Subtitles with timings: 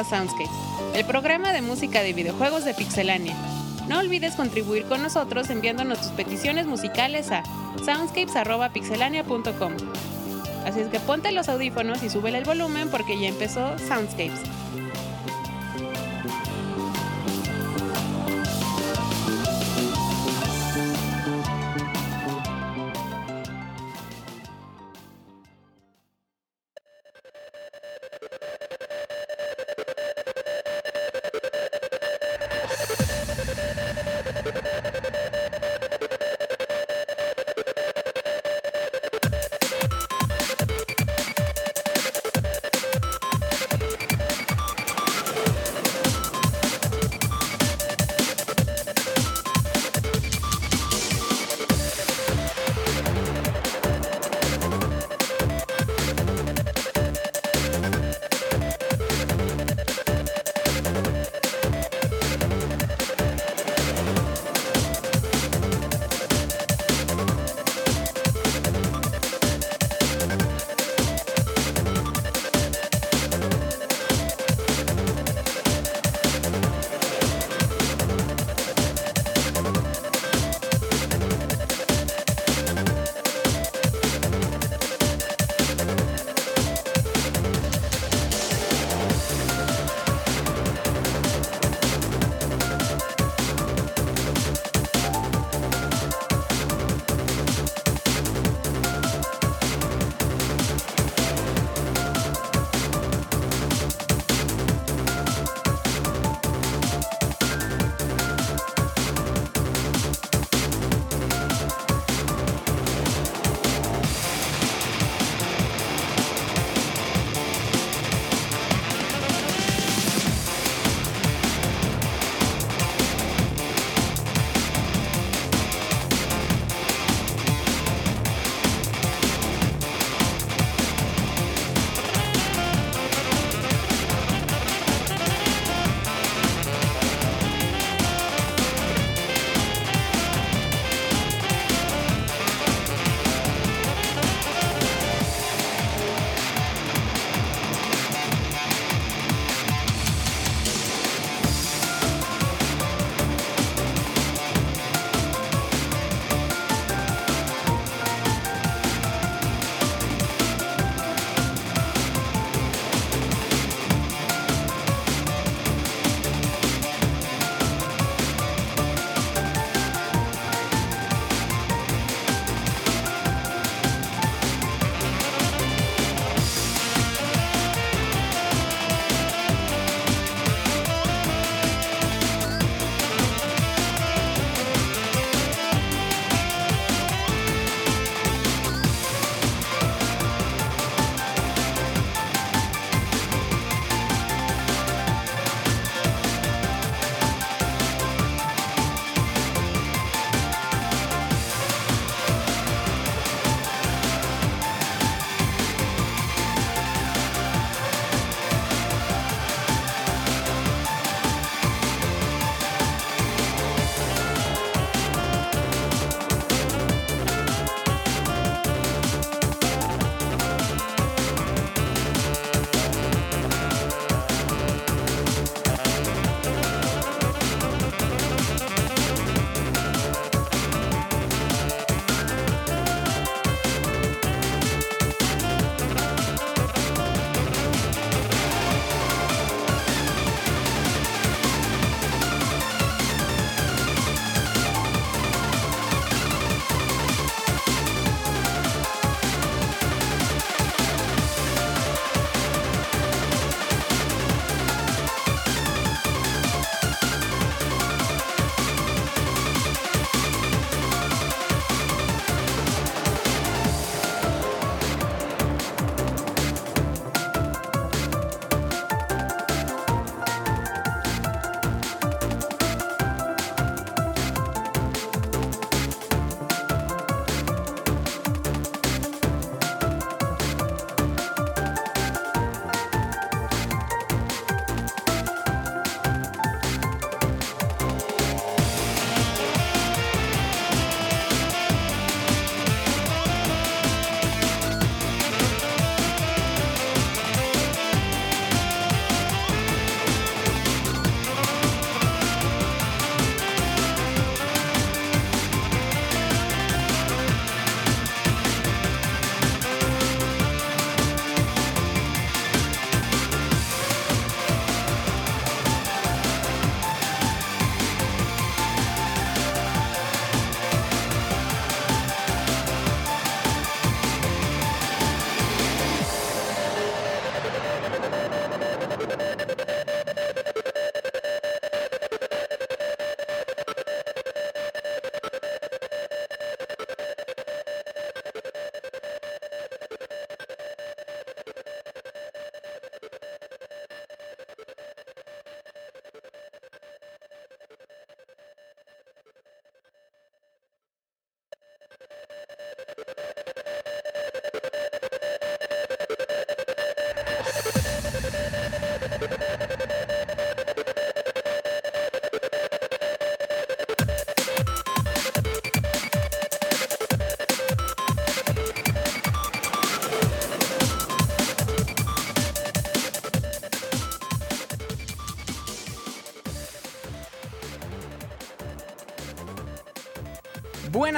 [0.00, 0.48] A Soundscapes,
[0.94, 3.36] el programa de música de videojuegos de Pixelania.
[3.86, 7.42] No olvides contribuir con nosotros enviándonos tus peticiones musicales a
[7.84, 9.72] soundscapes.pixelania.com.
[10.64, 14.40] Así es que ponte los audífonos y súbele el volumen porque ya empezó Soundscapes.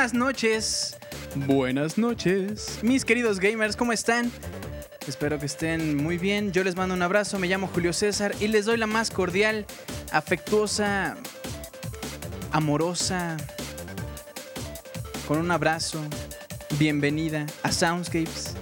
[0.02, 0.96] Buenas noches.
[1.46, 2.80] Buenas noches.
[2.82, 4.32] Mis queridos gamers, ¿cómo están?
[5.06, 6.50] Espero que estén muy bien.
[6.50, 7.38] Yo les mando un abrazo.
[7.38, 9.64] Me llamo Julio César y les doy la más cordial,
[10.10, 11.16] afectuosa,
[12.50, 13.36] amorosa,
[15.28, 16.00] con un abrazo.
[16.80, 18.54] Bienvenida a Soundscapes,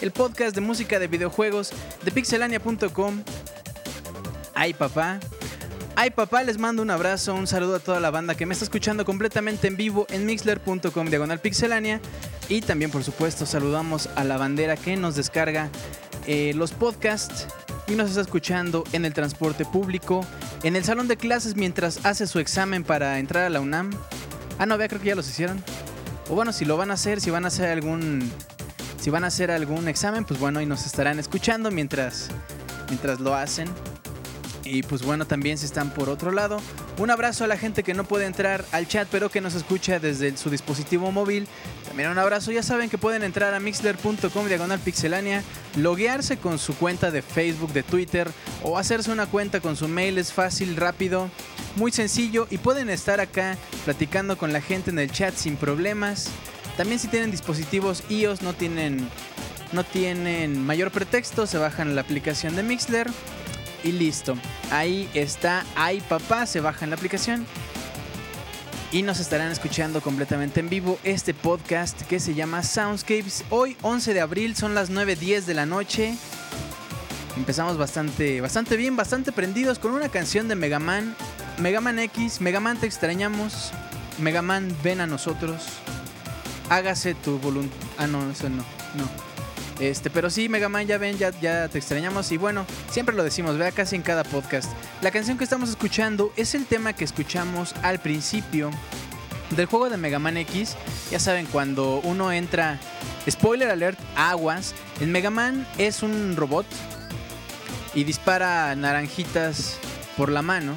[0.00, 1.72] el podcast de música de videojuegos
[2.04, 3.20] de pixelania.com.
[4.54, 5.18] Ay, papá.
[6.04, 8.66] Ay papá, les mando un abrazo, un saludo a toda la banda que me está
[8.66, 11.98] escuchando completamente en vivo en mixler.com diagonal pixelania
[12.50, 15.70] y también por supuesto saludamos a la bandera que nos descarga
[16.26, 17.46] eh, los podcasts
[17.86, 20.26] y nos está escuchando en el transporte público,
[20.62, 23.90] en el salón de clases mientras hace su examen para entrar a la UNAM.
[24.58, 25.64] Ah, no, vea, creo que ya los hicieron.
[26.28, 28.30] O bueno, si lo van a hacer, si van a hacer algún
[29.00, 32.28] si van a hacer algún examen, pues bueno, y nos estarán escuchando mientras
[32.90, 33.70] mientras lo hacen.
[34.64, 36.58] Y pues bueno, también si están por otro lado,
[36.98, 39.98] un abrazo a la gente que no puede entrar al chat, pero que nos escucha
[39.98, 41.46] desde su dispositivo móvil.
[41.86, 45.42] También un abrazo, ya saben que pueden entrar a mixler.com diagonal pixelania,
[45.76, 48.28] loguearse con su cuenta de Facebook, de Twitter
[48.62, 51.28] o hacerse una cuenta con su mail, es fácil, rápido,
[51.76, 56.30] muy sencillo y pueden estar acá platicando con la gente en el chat sin problemas.
[56.78, 59.08] También si tienen dispositivos iOS no tienen
[59.72, 63.10] no tienen mayor pretexto, se bajan la aplicación de Mixler
[63.84, 64.34] y listo.
[64.70, 67.46] Ahí está, ahí papá, se baja en la aplicación.
[68.90, 73.44] Y nos estarán escuchando completamente en vivo este podcast que se llama Soundscapes.
[73.50, 76.14] Hoy 11 de abril son las 9.10 de la noche.
[77.36, 81.16] Empezamos bastante, bastante bien, bastante prendidos con una canción de Mega Man.
[81.58, 83.72] Mega Man X, Mega Man te extrañamos.
[84.18, 85.64] Mega Man ven a nosotros.
[86.70, 87.76] Hágase tu voluntad.
[87.98, 88.64] Ah, no, eso no,
[88.94, 89.33] no.
[89.80, 92.30] Este, pero sí, Mega Man, ya ven, ya, ya te extrañamos.
[92.32, 94.70] Y bueno, siempre lo decimos, vea casi en cada podcast.
[95.02, 98.70] La canción que estamos escuchando es el tema que escuchamos al principio
[99.50, 100.76] del juego de Mega Man X.
[101.10, 102.78] Ya saben, cuando uno entra.
[103.28, 104.74] Spoiler alert, aguas.
[105.00, 106.66] El Mega Man es un robot
[107.94, 109.78] y dispara naranjitas
[110.16, 110.76] por la mano.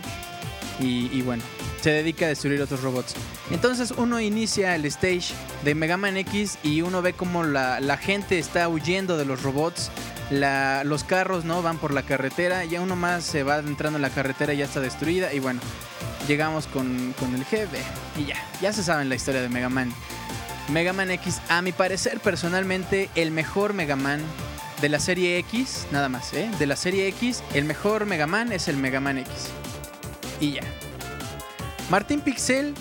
[0.80, 1.44] Y, y bueno,
[1.88, 3.15] se dedica a destruir otros robots.
[3.50, 8.39] Entonces uno inicia el stage de Mega Man X y uno ve como la, gente
[8.39, 9.89] está huyendo de los robots.
[10.29, 14.10] los carros no van por la carretera, ya uno más se va entrando en la
[14.10, 15.34] carretera y ya está destruida.
[15.34, 15.62] Y bueno,
[16.27, 17.77] llegamos con, con el jefe
[18.17, 19.94] y ya, ya se sabe la historia de Mega Man.
[20.67, 24.20] Mega Man X, a mi parecer personalmente, el mejor Mega Man
[24.82, 26.51] de la serie X, nada más, ¿eh?
[26.60, 29.32] De la serie X, el mejor Mega Man es el Mega Man X.
[30.41, 30.63] Y ya.
[31.89, 32.74] Martín Pixel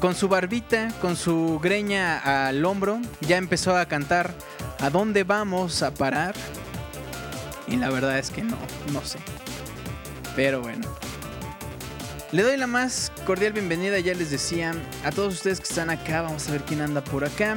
[0.00, 4.34] con su barbita, con su greña al hombro, ya empezó a cantar
[4.80, 6.34] ¿A dónde vamos a parar?
[7.66, 8.58] Y la verdad es que no,
[8.92, 9.18] no sé.
[10.36, 10.86] Pero bueno.
[12.32, 16.20] Le doy la más cordial bienvenida, ya les decía, a todos ustedes que están acá.
[16.20, 17.56] Vamos a ver quién anda por acá.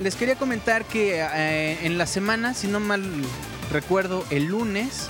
[0.00, 3.02] Les quería comentar que eh, en la semana, si no mal
[3.72, 5.08] recuerdo, el lunes,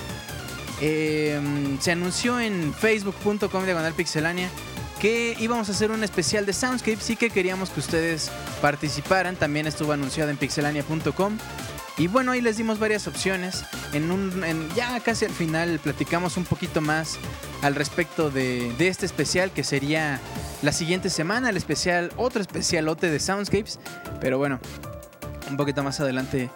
[0.81, 1.39] eh,
[1.81, 4.49] se anunció en facebook.com diagonal pixelania
[4.99, 9.67] que íbamos a hacer un especial de Soundscape, sí que queríamos que ustedes participaran, también
[9.67, 11.37] estuvo anunciado en pixelania.com.
[11.97, 13.63] Y bueno, ahí les dimos varias opciones.
[13.93, 14.43] En un,
[14.75, 17.17] ya casi al final platicamos un poquito más
[17.61, 20.19] al respecto de, de, este especial que sería
[20.61, 23.79] la siguiente semana, el especial, otro especialote de Soundscapes.
[24.19, 24.59] Pero bueno,
[25.49, 26.49] un poquito más adelante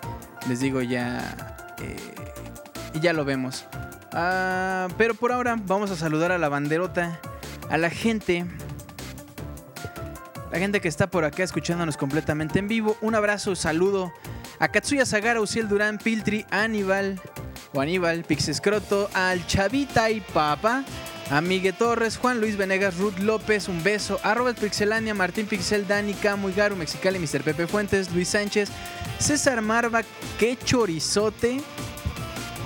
[0.48, 1.76] les digo ya...
[1.82, 1.96] Eh,
[2.94, 3.66] y ya lo vemos.
[4.12, 7.20] Ah, pero por ahora vamos a saludar a la banderota
[7.70, 8.46] a la gente,
[10.52, 12.98] la gente que está por acá escuchándonos completamente en vivo.
[13.02, 14.12] Un abrazo, saludo
[14.60, 17.22] a Katsuya Sagara, Uciel Durán, Piltri, Aníbal
[17.74, 20.84] o Aníbal, Pixescroto, al Chavita y Papa.
[21.32, 24.20] A Miguel Torres, Juan Luis Venegas, Ruth López, un beso.
[24.24, 27.44] A Robert Pixelania, Martín Pixel, Dani, Camu, Garu, Mexicali, Mr.
[27.44, 28.70] Pepe Fuentes, Luis Sánchez,
[29.20, 30.02] César Marva,
[30.40, 31.62] qué chorizote.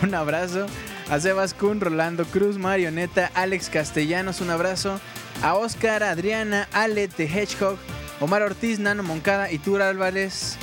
[0.01, 0.67] Un abrazo
[1.09, 4.99] a Sebas Kun, Rolando Cruz, Marioneta, Alex Castellanos, un abrazo.
[5.41, 7.77] A Oscar, Adriana, Ale The Hedgehog,
[8.19, 10.57] Omar Ortiz, Nano Moncada, Itur Álvarez,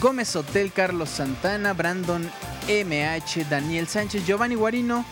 [0.00, 2.30] Gómez Hotel, Carlos Santana, Brandon
[2.68, 5.04] MH, Daniel Sánchez, Giovanni Guarino,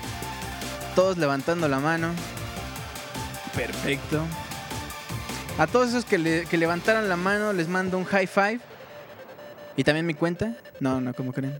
[0.94, 2.12] todos levantando la mano.
[3.54, 4.22] Perfecto.
[5.58, 8.60] A todos esos que, que levantaron la mano les mando un high five.
[9.76, 10.56] ¿Y también mi cuenta?
[10.78, 11.58] No, no, como creen?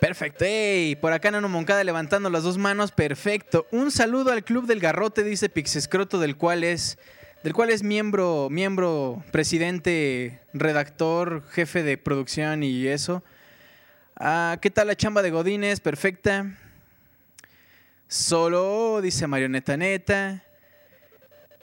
[0.00, 0.44] Perfecto.
[0.46, 2.92] Hey, por acá Nano Moncada levantando las dos manos.
[2.92, 3.66] Perfecto.
[3.72, 6.98] Un saludo al Club del Garrote, dice Pixescroto, del cual es.
[7.42, 13.22] Del cual es miembro, miembro, presidente, redactor, jefe de producción y eso.
[14.16, 15.80] Ah, ¿Qué tal la chamba de Godines?
[15.80, 16.46] Perfecta.
[18.08, 20.42] Solo, dice Marioneta Neta.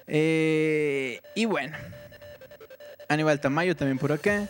[0.07, 1.75] Eh, y bueno.
[3.07, 4.47] Aníbal Tamayo también por acá.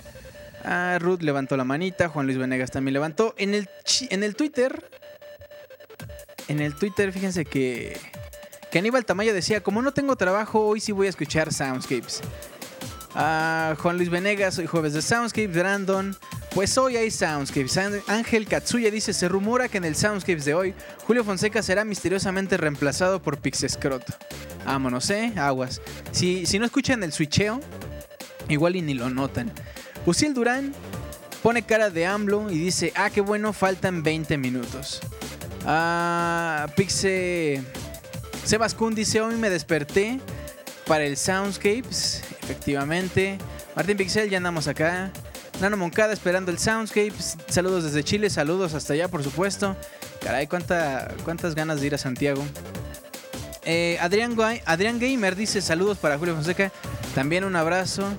[0.68, 3.36] Ah, Ruth levantó la manita, Juan Luis Venegas también levantó.
[3.38, 3.70] En el,
[4.10, 4.90] en el Twitter,
[6.48, 7.96] en el Twitter, fíjense que,
[8.72, 12.22] que Aníbal Tamayo decía, como no tengo trabajo, hoy sí voy a escuchar Soundscapes.
[13.14, 16.18] Ah, Juan Luis Venegas, hoy jueves de Soundscapes, Brandon.
[16.56, 17.78] Pues hoy hay Soundscapes.
[18.08, 20.74] Ángel Katsuya dice, se rumora que en el Soundscapes de hoy,
[21.06, 24.14] Julio Fonseca será misteriosamente reemplazado por Pixescroto.
[24.66, 25.80] Vámonos, eh, aguas.
[26.12, 27.60] Si, si no escuchan el switcheo,
[28.50, 29.52] igual y ni lo notan.
[30.06, 30.74] Uciel Durán
[31.42, 35.02] pone cara de AMLO y dice, ah, qué bueno, faltan 20 minutos.
[35.66, 37.62] Ah, Pixe...
[38.94, 40.20] Dice, hoy me desperté
[40.86, 42.22] para el Soundscapes.
[42.44, 43.40] Efectivamente.
[43.76, 45.12] Martín Pixel, ya andamos acá.
[45.60, 47.38] Nano Moncada esperando el Soundscapes.
[47.48, 49.76] Saludos desde Chile, saludos hasta allá, por supuesto.
[50.22, 52.46] Caray, cuánta, cuántas ganas de ir a Santiago.
[53.64, 54.36] Eh, Adrián,
[54.66, 56.72] Adrián Gamer dice saludos para Julio Fonseca.
[57.16, 58.14] También un abrazo.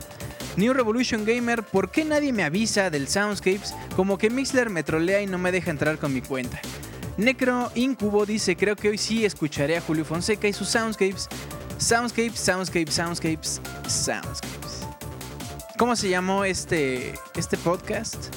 [0.57, 3.75] New Revolution Gamer, ¿por qué nadie me avisa del Soundscapes?
[3.95, 6.59] Como que Mixler me trolea y no me deja entrar con mi cuenta.
[7.19, 11.29] Necro Incubo dice, creo que hoy sí escucharé a Julio Fonseca y sus Soundscapes.
[11.77, 14.87] Soundscapes, Soundscapes, Soundscapes, Soundscapes.
[15.77, 18.35] ¿Cómo se llamó este, este podcast?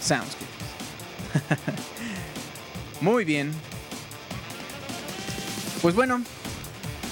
[0.00, 0.46] Soundscapes.
[3.00, 3.52] Muy bien.
[5.82, 6.22] Pues bueno,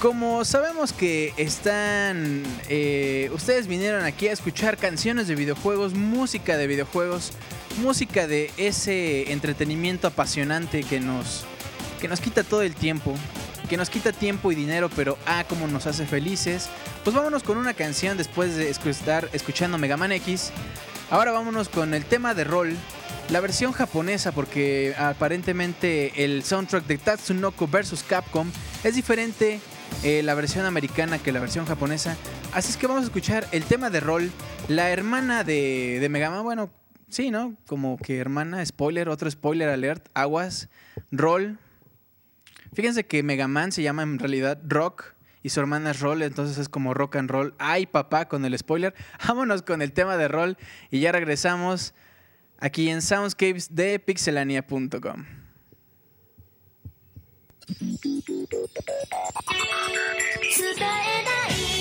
[0.00, 2.42] como sabemos que están...
[2.68, 7.32] Eh, ustedes vinieron aquí a escuchar canciones de videojuegos, música de videojuegos,
[7.82, 11.44] música de ese entretenimiento apasionante que nos,
[12.00, 13.14] que nos quita todo el tiempo,
[13.68, 16.68] que nos quita tiempo y dinero, pero ah, como nos hace felices.
[17.04, 20.50] Pues vámonos con una canción después de estar escuchando Mega Man X.
[21.10, 22.76] Ahora vámonos con el tema de rol,
[23.30, 28.50] la versión japonesa, porque aparentemente el soundtrack de Tatsunoko vs Capcom
[28.82, 29.60] es diferente
[30.02, 32.16] eh, la versión americana que la versión japonesa.
[32.52, 34.30] Así es que vamos a escuchar el tema de rol.
[34.68, 36.70] La hermana de, de Mega Man, bueno,
[37.08, 37.56] sí, ¿no?
[37.66, 40.68] Como que hermana, spoiler, otro spoiler alert, aguas,
[41.10, 41.58] roll.
[42.72, 45.16] Fíjense que Mega Man se llama en realidad Rock
[45.46, 47.54] y su hermana es Roll, entonces es como rock and roll.
[47.58, 48.94] Ay, papá, con el spoiler.
[49.28, 50.56] Vámonos con el tema de roll
[50.90, 51.94] y ya regresamos
[52.58, 55.24] aquí en Soundscapes de pixelania.com.
[58.76, 60.80] 伝え
[61.24, 61.75] ない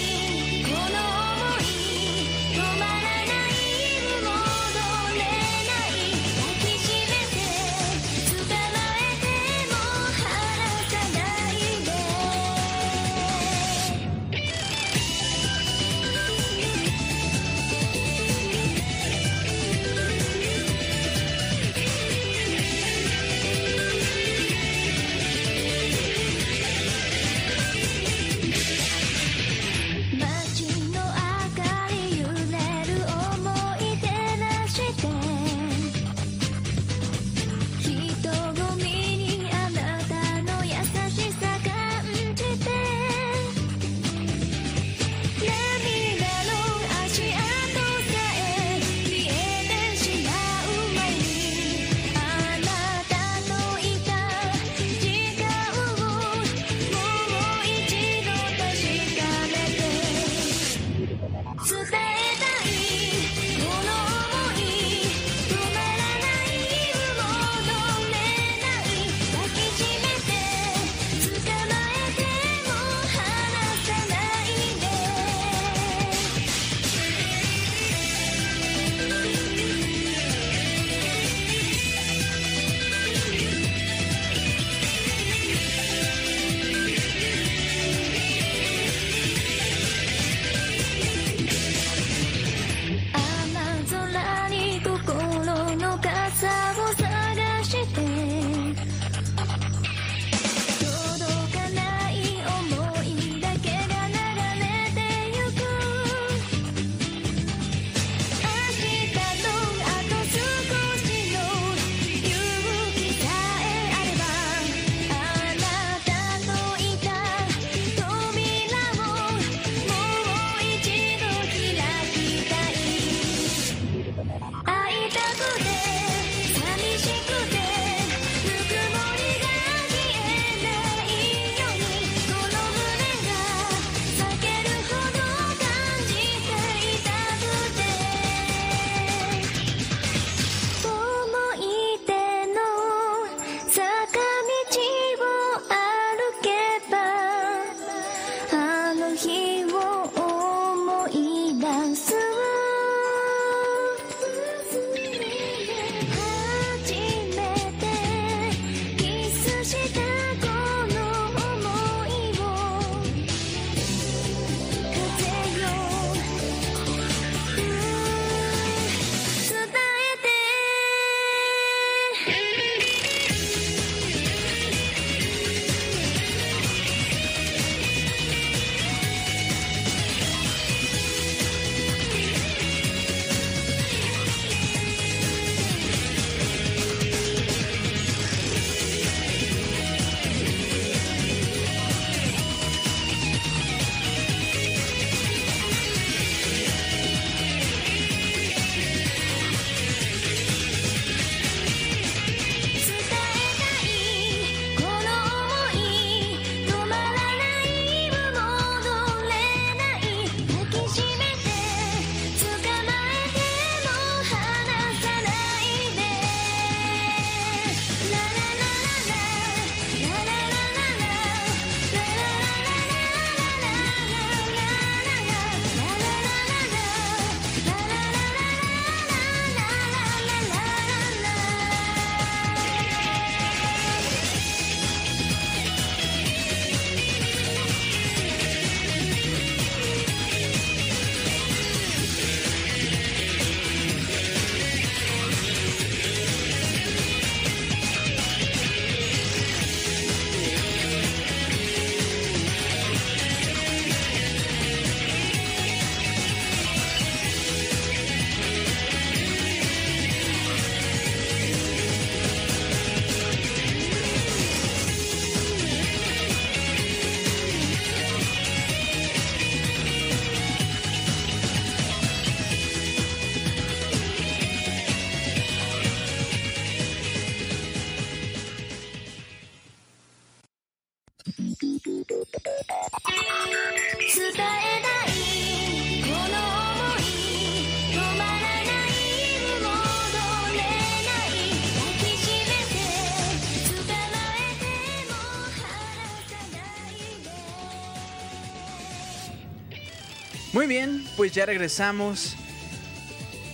[300.56, 302.38] Muy bien, pues ya regresamos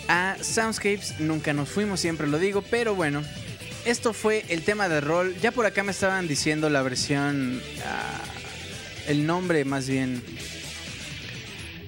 [0.08, 1.20] a Soundscapes.
[1.20, 3.24] Nunca nos fuimos, siempre lo digo, pero bueno,
[3.86, 5.36] esto fue el tema de rol.
[5.42, 8.22] Ya por acá me estaban diciendo la versión, ah,
[9.08, 10.22] el nombre más bien.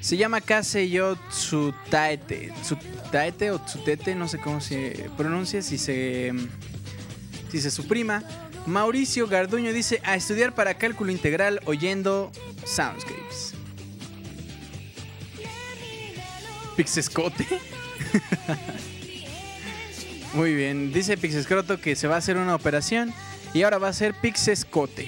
[0.01, 2.51] Se llama Kaseyo Tsutaete.
[2.63, 6.33] Tsutaete o Tsutete, no sé cómo se pronuncia, si se,
[7.51, 8.23] si se suprima.
[8.65, 12.31] Mauricio Garduño dice a estudiar para cálculo integral oyendo
[12.65, 13.52] Soundscapes.
[16.75, 17.45] Pixescote.
[20.33, 23.13] Muy bien, dice Pixescroto que se va a hacer una operación
[23.53, 25.07] y ahora va a ser Pixescote.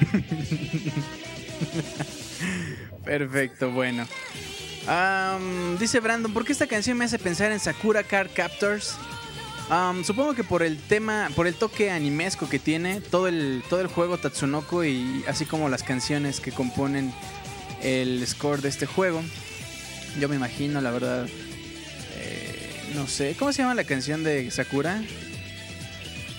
[3.04, 4.06] Perfecto, bueno.
[5.80, 8.96] dice Brandon, ¿por qué esta canción me hace pensar en Sakura Card Captors?
[10.04, 13.88] supongo que por el tema, por el toque animesco que tiene, todo el, todo el
[13.88, 17.12] juego Tatsunoko y así como las canciones que componen
[17.86, 19.22] el score de este juego.
[20.20, 21.26] Yo me imagino, la verdad.
[22.18, 25.00] Eh, no sé, ¿cómo se llama la canción de Sakura?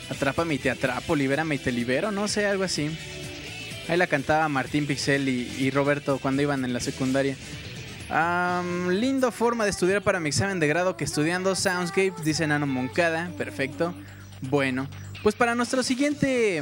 [0.10, 2.90] Atrápame y te atrapo, libérame y te libero, no sé, algo así.
[3.88, 7.38] Ahí la cantaba Martín Pixel y, Roberto cuando iban en la secundaria.
[8.90, 13.32] lindo forma de estudiar para mi examen de grado que estudiando Soundscape, dice Nano Moncada.
[13.38, 13.94] Perfecto.
[14.42, 14.90] Bueno,
[15.24, 16.62] pues para nuestro siguiente.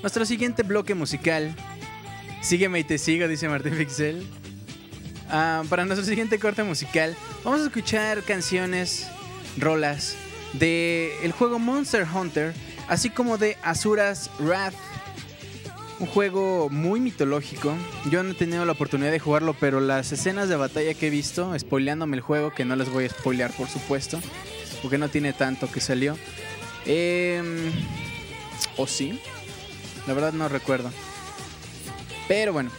[0.00, 1.54] Nuestro siguiente bloque musical
[2.44, 4.22] Sígueme y te sigo, dice Martín Pixel.
[5.30, 9.08] Ah, para nuestro siguiente corte musical, vamos a escuchar canciones,
[9.56, 10.14] rolas
[10.52, 12.52] de el juego Monster Hunter,
[12.86, 14.74] así como de Asuras Wrath.
[16.00, 17.74] Un juego muy mitológico.
[18.10, 21.10] Yo no he tenido la oportunidad de jugarlo, pero las escenas de batalla que he
[21.10, 24.20] visto, spoileándome el juego, que no les voy a spoilear por supuesto,
[24.82, 26.18] porque no tiene tanto que salió.
[26.84, 27.72] Em,
[28.76, 29.18] ¿O sí?
[30.06, 30.90] La verdad no recuerdo.
[32.28, 32.70] Pero bueno,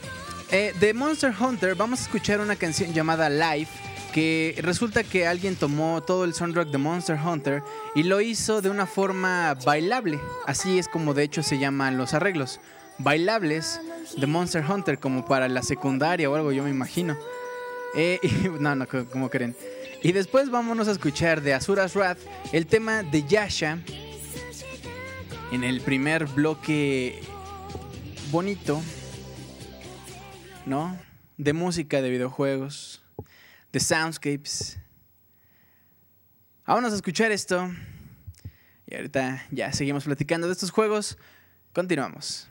[0.51, 3.71] eh, de Monster Hunter vamos a escuchar una canción llamada Life.
[4.13, 7.61] Que resulta que alguien tomó todo el soundtrack de Monster Hunter
[7.95, 10.21] y lo hizo de una forma bailable.
[10.45, 12.61] Así es como de hecho se llaman los arreglos.
[12.97, 13.81] Bailables
[14.15, 17.17] de Monster Hunter, como para la secundaria o algo, yo me imagino.
[17.93, 18.19] Eh,
[18.59, 19.53] no, no, como creen.
[20.01, 22.19] Y después vámonos a escuchar de Asura's Wrath
[22.53, 23.79] el tema de Yasha.
[25.51, 27.21] En el primer bloque
[28.31, 28.81] bonito
[30.65, 30.97] ¿no?
[31.37, 33.03] De música, de videojuegos,
[33.71, 34.79] de soundscapes.
[36.65, 37.69] Vámonos a escuchar esto.
[38.87, 41.17] Y ahorita ya seguimos platicando de estos juegos.
[41.73, 42.49] Continuamos.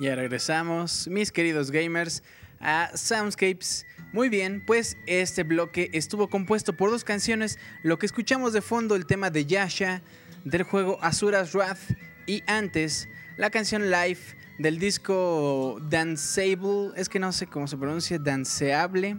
[0.00, 2.22] Ya regresamos, mis queridos gamers,
[2.58, 3.84] a Soundscapes.
[4.14, 7.58] Muy bien, pues este bloque estuvo compuesto por dos canciones.
[7.82, 10.00] Lo que escuchamos de fondo, el tema de Yasha
[10.46, 11.98] del juego Asura's Wrath.
[12.26, 14.20] Y antes, la canción Live
[14.58, 16.92] del disco Danceable.
[16.96, 19.18] Es que no sé cómo se pronuncia, Danceable.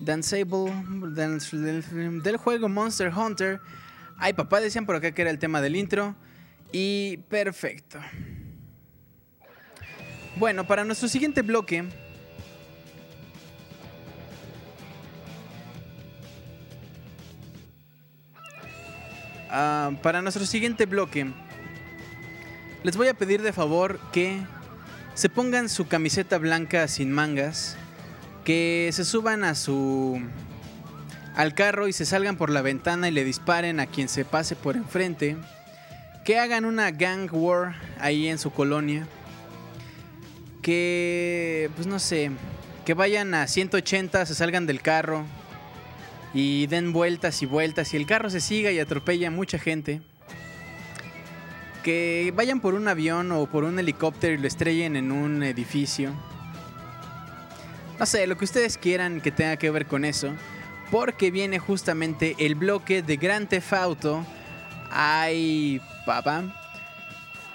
[0.00, 0.70] Danceable
[1.10, 3.58] del juego Monster Hunter.
[4.18, 6.14] Ay, papá, decían por acá que era el tema del intro.
[6.72, 7.98] Y perfecto.
[10.36, 11.84] Bueno, para nuestro siguiente bloque.
[19.50, 21.26] Ah, para nuestro siguiente bloque.
[22.82, 24.40] Les voy a pedir de favor que
[25.14, 27.76] se pongan su camiseta blanca sin mangas.
[28.44, 30.20] Que se suban a su.
[31.36, 34.56] al carro y se salgan por la ventana y le disparen a quien se pase
[34.56, 35.36] por enfrente.
[36.24, 39.06] Que hagan una gang war ahí en su colonia
[40.62, 42.30] que, pues no sé,
[42.86, 45.24] que vayan a 180, se salgan del carro
[46.32, 50.00] y den vueltas y vueltas y el carro se siga y atropella a mucha gente.
[51.82, 56.12] Que vayan por un avión o por un helicóptero y lo estrellen en un edificio.
[57.98, 60.32] No sé, lo que ustedes quieran que tenga que ver con eso.
[60.92, 64.24] Porque viene justamente el bloque de Grand Theft Auto.
[64.90, 66.61] Ay, papá.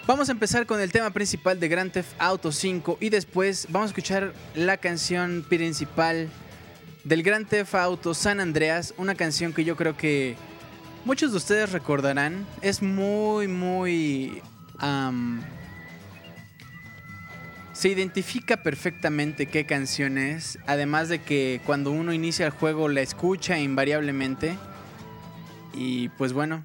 [0.07, 3.87] Vamos a empezar con el tema principal de Grand Theft Auto 5 y después vamos
[3.87, 6.29] a escuchar la canción principal
[7.03, 10.37] del Grand Theft Auto San Andreas, una canción que yo creo que
[11.03, 12.47] muchos de ustedes recordarán.
[12.61, 14.41] Es muy, muy...
[17.73, 23.01] se identifica perfectamente qué canción es, además de que cuando uno inicia el juego la
[23.01, 24.57] escucha invariablemente.
[25.73, 26.63] Y pues bueno,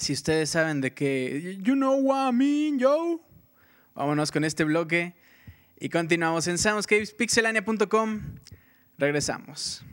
[0.00, 3.20] si ustedes saben de qué, you know what I mean, yo.
[3.94, 5.14] Vámonos con este bloque
[5.78, 8.20] y continuamos en soundscapespixelania.com.
[8.98, 9.84] Regresamos.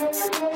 [0.00, 0.49] Thank you.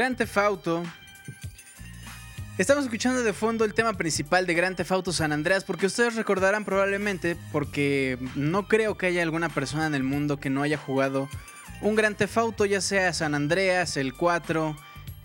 [0.00, 0.38] Grand Theft.
[2.56, 6.64] Estamos escuchando de fondo el tema principal de Grand Theft San Andreas porque ustedes recordarán
[6.64, 11.28] probablemente, porque no creo que haya alguna persona en el mundo que no haya jugado
[11.82, 14.74] un Grand Theft ya sea San Andreas, el 4,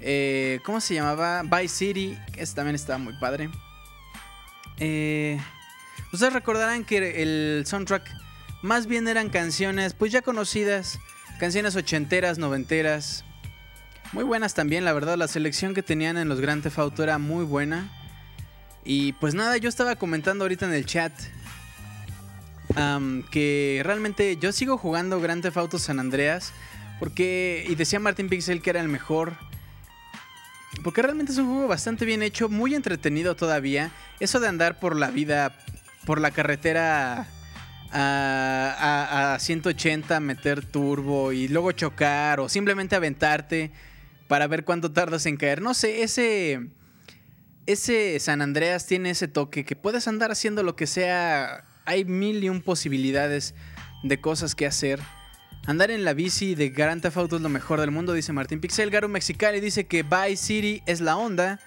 [0.02, 1.44] eh, ¿cómo se llamaba?
[1.44, 3.50] Vice City, que también estaba muy padre.
[4.78, 5.40] Eh,
[6.12, 8.12] ustedes recordarán que el soundtrack
[8.62, 11.00] más bien eran canciones pues ya conocidas,
[11.40, 13.24] canciones ochenteras, noventeras,
[14.16, 17.18] muy buenas también, la verdad, la selección que tenían en los Grand Theft Auto era
[17.18, 17.92] muy buena.
[18.86, 21.12] Y pues nada, yo estaba comentando ahorita en el chat
[23.30, 26.54] que realmente yo sigo jugando Grand Theft Auto San Andreas
[27.00, 29.34] porque y decía Martin Pixel que era el mejor.
[30.82, 33.92] Porque realmente es un juego bastante bien hecho, muy entretenido todavía.
[34.22, 35.58] Eso de andar por la vida,
[36.06, 37.28] por la carretera
[37.92, 43.74] a, a 180, meter turbo y luego chocar o simplemente aventarte
[44.28, 45.62] para ver cuánto tardas en caer.
[45.62, 46.70] No sé, ese,
[47.66, 51.66] ese San Andreas tiene ese toque que puedes andar haciendo lo que sea.
[51.86, 53.54] Hay mil y un posibilidades
[54.04, 55.00] de cosas que hacer.
[55.68, 58.60] Andar en la bici de Grand Theft Auto es lo mejor del mundo, dice Martín
[58.60, 58.92] Pixel.
[58.92, 61.60] Garo Mexicali dice que Vice City es la onda.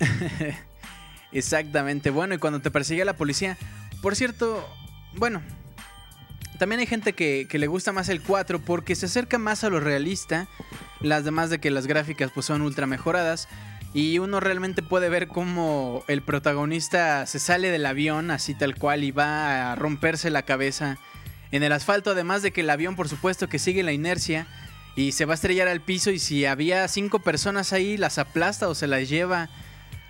[1.32, 2.10] Exactamente.
[2.10, 3.58] Bueno, y cuando te persigue la policía.
[4.00, 4.66] Por cierto,
[5.16, 5.42] bueno,
[6.58, 9.80] también hay gente que, le gusta más el 4 porque se acerca más a lo
[9.80, 10.46] realista.
[11.00, 13.48] Las demás de que las gráficas pues son ultra mejoradas.
[13.92, 19.04] Y uno realmente puede ver cómo el protagonista se sale del avión así tal cual
[19.04, 20.98] y va a romperse la cabeza
[21.52, 22.10] en el asfalto.
[22.10, 24.46] Además de que el avión por supuesto que sigue la inercia
[24.96, 28.68] y se va a estrellar al piso y si había cinco personas ahí las aplasta
[28.68, 29.48] o se las lleva.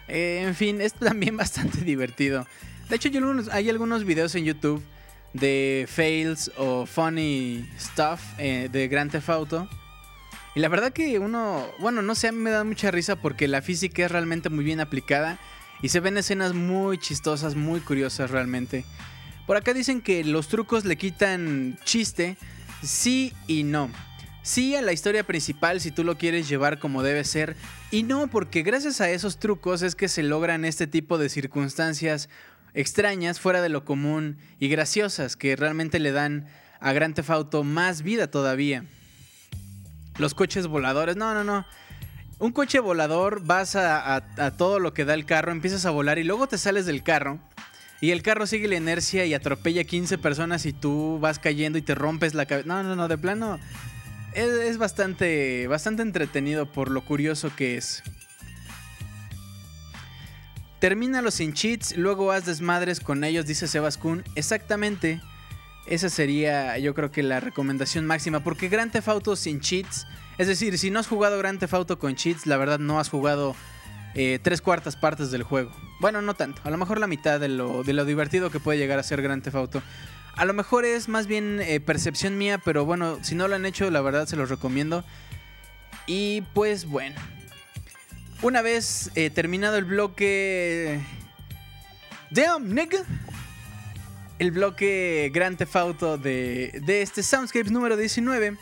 [0.08, 2.46] Eh, en fin, es también bastante divertido.
[2.88, 3.08] De hecho,
[3.50, 4.82] hay algunos videos en YouTube
[5.34, 9.68] de fails o funny stuff eh, de Grand Theft Auto.
[10.54, 13.48] Y la verdad que uno, bueno, no sé, a mí me da mucha risa porque
[13.48, 15.38] la física es realmente muy bien aplicada
[15.82, 18.84] y se ven escenas muy chistosas, muy curiosas realmente.
[19.46, 22.36] Por acá dicen que los trucos le quitan chiste,
[22.82, 23.90] sí y no.
[24.42, 27.56] Sí a la historia principal si tú lo quieres llevar como debe ser
[27.90, 32.28] y no porque gracias a esos trucos es que se logran este tipo de circunstancias
[32.74, 36.46] extrañas, fuera de lo común y graciosas que realmente le dan
[36.80, 38.84] a Grand Theft Auto más vida todavía.
[40.18, 41.64] Los coches voladores, no, no, no.
[42.38, 44.22] Un coche volador, vas a,
[44.56, 47.38] todo lo que da el carro, empiezas a volar y luego te sales del carro.
[48.00, 51.82] Y el carro sigue la inercia y atropella 15 personas y tú vas cayendo y
[51.82, 52.68] te rompes la cabeza.
[52.68, 53.58] No, no, no, de plano.
[54.34, 58.02] Es, es, bastante, bastante entretenido por lo curioso que es.
[60.84, 64.22] Termínalo sin cheats, luego haz desmadres con ellos, dice Sebas Kun.
[64.34, 65.22] Exactamente.
[65.86, 68.40] Esa sería, yo creo que la recomendación máxima.
[68.40, 70.06] Porque Grand Theft Auto sin cheats.
[70.36, 73.08] Es decir, si no has jugado Grand Theft Auto con cheats, la verdad no has
[73.08, 73.56] jugado
[74.14, 75.70] eh, tres cuartas partes del juego.
[76.00, 76.60] Bueno, no tanto.
[76.64, 79.22] A lo mejor la mitad de lo, de lo divertido que puede llegar a ser
[79.22, 79.82] Grand Theft Auto.
[80.34, 83.64] A lo mejor es más bien eh, percepción mía, pero bueno, si no lo han
[83.64, 85.02] hecho, la verdad se los recomiendo.
[86.06, 87.16] Y pues bueno,
[88.44, 91.00] una vez eh, terminado el bloque.
[92.30, 92.98] Damn, nigga.
[94.38, 98.58] El bloque Grand Theft de, de este Soundscapes número 19.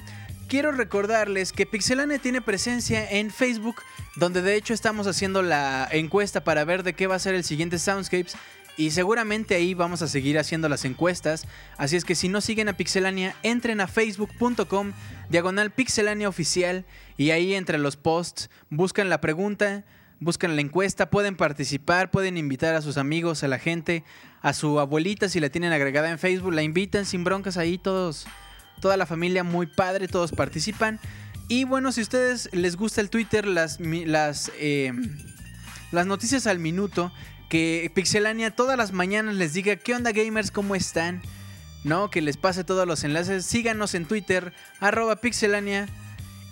[0.46, 3.82] Quiero recordarles que Pixelane tiene presencia en Facebook,
[4.14, 7.42] donde de hecho estamos haciendo la encuesta para ver de qué va a ser el
[7.42, 8.36] siguiente Soundscapes.
[8.76, 11.46] Y seguramente ahí vamos a seguir haciendo las encuestas.
[11.76, 14.92] Así es que si no siguen a Pixelania, entren a facebook.com
[15.28, 16.84] diagonal Pixelania oficial
[17.22, 19.84] y ahí entre los posts buscan la pregunta,
[20.18, 24.02] buscan la encuesta, pueden participar, pueden invitar a sus amigos, a la gente,
[24.40, 28.26] a su abuelita si la tienen agregada en Facebook, la invitan sin broncas ahí todos,
[28.80, 30.98] toda la familia muy padre, todos participan.
[31.46, 35.16] Y bueno, si a ustedes les gusta el Twitter, las, las, em,
[35.92, 37.12] las noticias al minuto,
[37.48, 41.22] que Pixelania todas las mañanas les diga qué onda gamers, cómo están,
[41.84, 42.10] ¿no?
[42.10, 43.46] Que les pase todos los enlaces.
[43.46, 45.86] Síganos en Twitter, arroba Pixelania.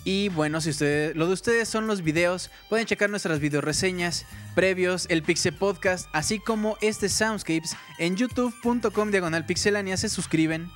[0.04, 4.24] Y bueno, si ustedes, lo de ustedes son los videos, pueden checar nuestras videoreseñas
[4.54, 9.96] previos, el Pixel Podcast, así como este Soundscapes en youtube.com diagonal pixelania.
[9.96, 10.70] Se suscriben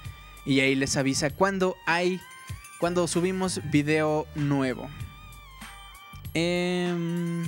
[0.45, 2.21] y ahí les avisa cuando hay,
[2.81, 4.91] cuando subimos video nuevo.
[6.35, 7.45] Em,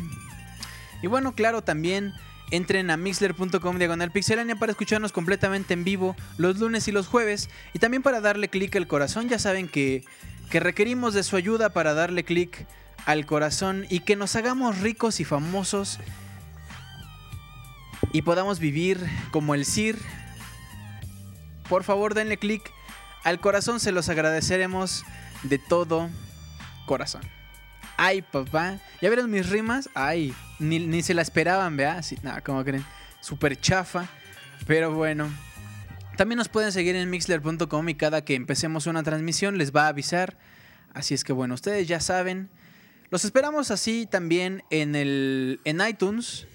[1.02, 2.14] y bueno, claro, también
[2.52, 7.50] Entren a mixler.com diagonal pixelania para escucharnos completamente en vivo los lunes y los jueves.
[7.72, 9.28] Y también para darle clic al corazón.
[9.28, 10.04] Ya saben que,
[10.50, 12.66] que requerimos de su ayuda para darle clic
[13.04, 15.98] al corazón y que nos hagamos ricos y famosos.
[18.12, 19.98] Y podamos vivir como el Sir
[21.68, 22.70] por favor denle click
[23.24, 25.04] al corazón, se los agradeceremos
[25.42, 26.08] de todo
[26.86, 27.22] corazón.
[27.96, 28.78] Ay, papá.
[29.00, 29.90] ¿Ya vieron mis rimas?
[29.94, 32.02] Ay, ni, se la esperaban, vea.
[32.02, 32.84] Sí, nada, como creen.
[33.20, 34.06] Super chafa.
[34.66, 35.28] Pero bueno.
[36.16, 39.88] También nos pueden seguir en mixler.com y cada que empecemos una transmisión les va a
[39.88, 40.38] avisar.
[40.94, 42.48] Así es que bueno, ustedes ya saben.
[43.10, 46.46] Los esperamos así también en, el, en iTunes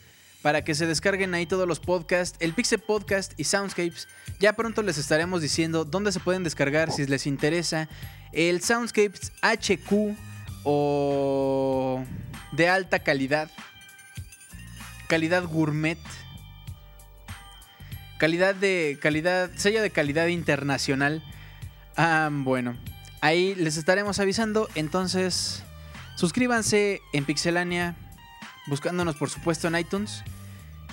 [0.42, 4.08] para que se descarguen ahí todos los podcasts, el Pixel Podcast y Soundscapes.
[4.40, 7.88] Ya pronto les estaremos diciendo dónde se pueden descargar si les interesa.
[8.34, 10.18] El Soundscapes HQ
[10.64, 12.04] o
[12.52, 13.52] de alta calidad.
[15.08, 16.00] Calidad gourmet.
[18.22, 21.24] Calidad de calidad, sello de calidad internacional.
[21.98, 22.78] Ah, bueno,
[23.20, 25.64] ahí les estaremos avisando, entonces
[26.18, 27.96] suscríbanse en Pixelania
[28.68, 30.24] buscándonos por supuesto en iTunes.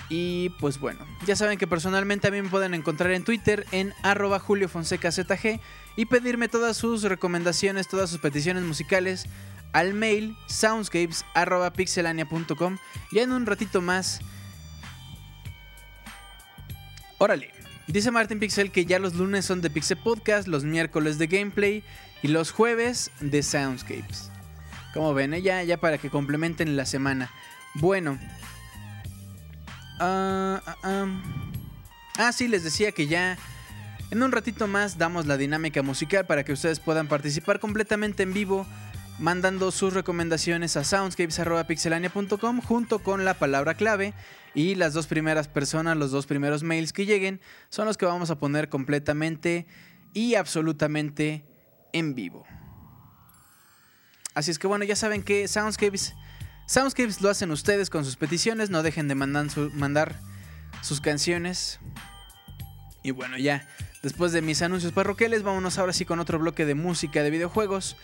[0.09, 4.39] Y pues bueno, ya saben que personalmente también me pueden encontrar en Twitter en arroba
[4.39, 5.61] juliofonsecazg
[5.97, 9.27] y pedirme todas sus recomendaciones, todas sus peticiones musicales
[9.71, 12.77] al mail soundscapes.pixelania.com.
[13.11, 14.19] Ya en un ratito más.
[17.19, 17.51] Órale.
[17.87, 21.83] Dice Martin Pixel que ya los lunes son de Pixel Podcast, los miércoles de gameplay
[22.23, 24.31] y los jueves de Soundscapes.
[24.93, 25.41] Como ven, eh?
[25.41, 27.29] ya, ya para que complementen la semana.
[27.75, 28.17] Bueno.
[29.99, 30.61] ah.
[32.17, 33.37] ah sí, les decía que ya
[34.11, 38.33] en un ratito más damos la dinámica musical para que ustedes puedan participar completamente en
[38.33, 38.65] vivo
[39.19, 44.13] mandando sus recomendaciones a soundscapes.pixelania.com junto con la palabra clave
[44.55, 48.31] y las dos primeras personas, los dos primeros mails que lleguen son los que vamos
[48.31, 49.67] a poner completamente
[50.13, 51.45] y absolutamente
[51.93, 52.45] en vivo.
[54.33, 56.15] Así es que bueno, ya saben que Soundscapes,
[56.65, 60.19] Soundscapes lo hacen ustedes con sus peticiones, no dejen de mandar, mandar
[60.81, 61.79] sus canciones.
[63.03, 63.67] Y bueno, ya
[64.01, 67.97] después de mis anuncios parroquiales, vámonos ahora sí con otro bloque de música de videojuegos.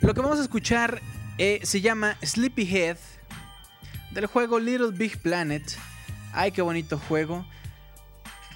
[0.00, 1.00] Lo que vamos a escuchar
[1.38, 2.96] eh, se llama Sleepyhead
[4.10, 5.62] del juego Little Big Planet.
[6.32, 7.46] Ay, qué bonito juego.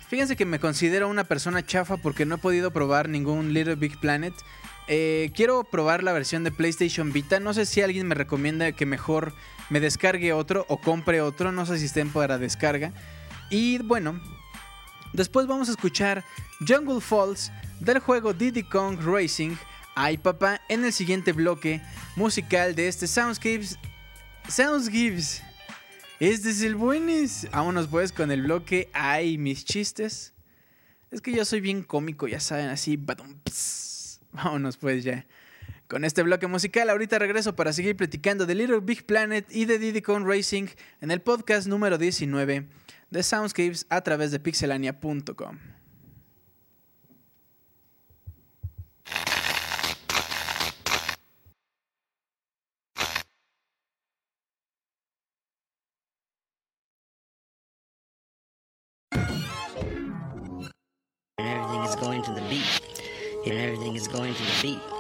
[0.09, 3.99] Fíjense que me considero una persona chafa porque no he podido probar ningún Little Big
[4.01, 4.35] Planet.
[4.89, 7.41] Eh, quiero probar la versión de PlayStation Vita.
[7.41, 9.33] No sé si alguien me recomienda que mejor
[9.71, 11.53] me descargue otro o compre otro.
[11.53, 12.93] No sé si estén para descarga.
[13.49, 14.21] Y bueno,
[15.13, 16.25] después vamos a escuchar
[16.67, 19.57] Jungle Falls del juego Diddy Kong Racing
[20.01, 21.83] Ay papá, en el siguiente bloque
[22.15, 23.81] musical de este Soundscapes.
[24.49, 25.43] Soundscapes.
[26.21, 27.49] Este es el buenis.
[27.51, 28.89] Vámonos pues con el bloque.
[28.93, 30.35] Ay, mis chistes.
[31.11, 32.97] Es que yo soy bien cómico, ya saben, así.
[34.33, 35.27] Vámonos pues ya.
[35.89, 39.81] Con este bloque musical, ahorita regreso para seguir platicando de Little Big Planet y de
[39.81, 40.69] Diddy Kong Racing
[41.01, 42.69] en el podcast número 19
[43.11, 45.59] de Soundscapes a través de pixelania.com.
[64.63, 64.98] beat.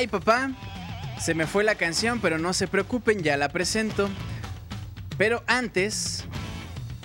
[0.00, 0.50] Ay papá,
[1.20, 4.08] se me fue la canción, pero no se preocupen, ya la presento.
[5.18, 6.24] Pero antes,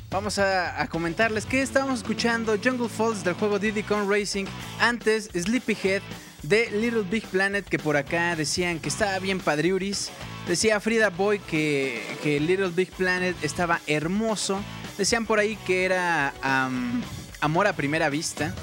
[0.10, 4.46] vamos a, comentarles que estábamos escuchando Jungle Falls del juego Diddy Kong Racing.
[4.80, 6.02] Antes, Sleepyhead
[6.44, 10.10] de Little Big Planet, que por acá decían que estaba bien padriuris.
[10.48, 14.62] Decía Frida Boy que, que Little Big Planet estaba hermoso.
[14.98, 16.34] Decían por ahí que era
[17.42, 18.56] amor a primera vista.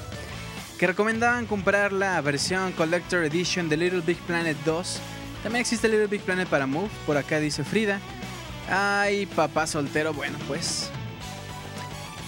[0.83, 4.99] Que recomendaban comprar la versión Collector Edition de Little Big Planet 2.
[5.41, 8.01] También existe Little Big Planet para Move, por acá dice Frida.
[8.69, 10.89] Ay, papá soltero, bueno, pues.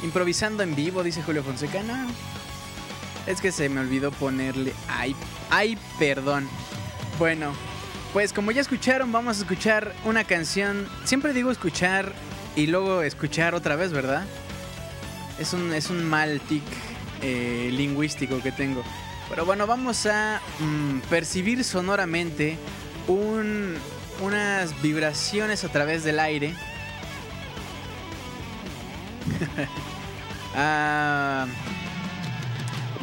[0.03, 1.83] Improvisando en vivo, dice Julio Fonseca.
[1.83, 2.07] No,
[3.27, 4.73] es que se me olvidó ponerle.
[4.87, 5.17] Ay,
[5.49, 6.47] ay, perdón.
[7.19, 7.51] Bueno,
[8.13, 10.87] pues como ya escucharon, vamos a escuchar una canción.
[11.03, 12.13] Siempre digo escuchar
[12.55, 14.23] y luego escuchar otra vez, ¿verdad?
[15.39, 16.63] Es un, es un mal tic
[17.25, 18.83] eh, lingüístico que tengo.
[19.29, 22.57] Pero bueno, vamos a mm, percibir sonoramente
[23.07, 23.75] un,
[24.21, 26.53] unas vibraciones a través del aire.
[30.55, 31.47] ah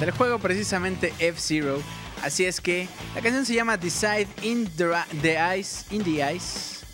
[0.02, 1.80] del juego precisamente F-Zero.
[2.22, 5.84] Así es que la canción se llama Decide in the, Ice.
[5.94, 6.84] In the Ice.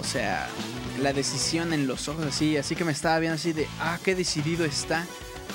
[0.00, 0.48] O sea,
[1.00, 2.56] la decisión en los ojos así.
[2.56, 5.06] Así que me estaba viendo así de, ah, qué decidido está.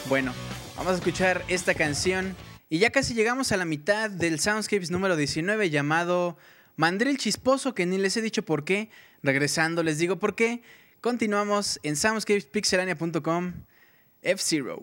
[0.10, 0.34] Bueno,
[0.76, 2.36] vamos a escuchar esta canción.
[2.70, 6.38] Y ya casi llegamos a la mitad del Soundscapes número 19 llamado
[6.76, 8.90] Mandril Chisposo, que ni les he dicho por qué.
[9.22, 10.62] Regresando les digo por qué.
[11.00, 13.54] Continuamos en soundscapespixelania.com
[14.22, 14.82] F-Zero.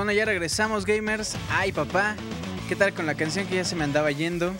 [0.00, 1.36] Bueno, ya regresamos gamers.
[1.50, 2.16] Ay papá,
[2.70, 4.54] ¿qué tal con la canción que ya se me andaba yendo?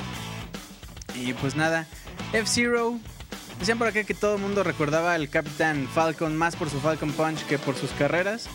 [1.14, 1.86] Y pues nada,
[2.34, 2.98] F-Zero.
[3.58, 7.12] Decían por acá que todo el mundo recordaba al Capitán Falcon más por su Falcon
[7.12, 8.50] Punch que por sus carreras.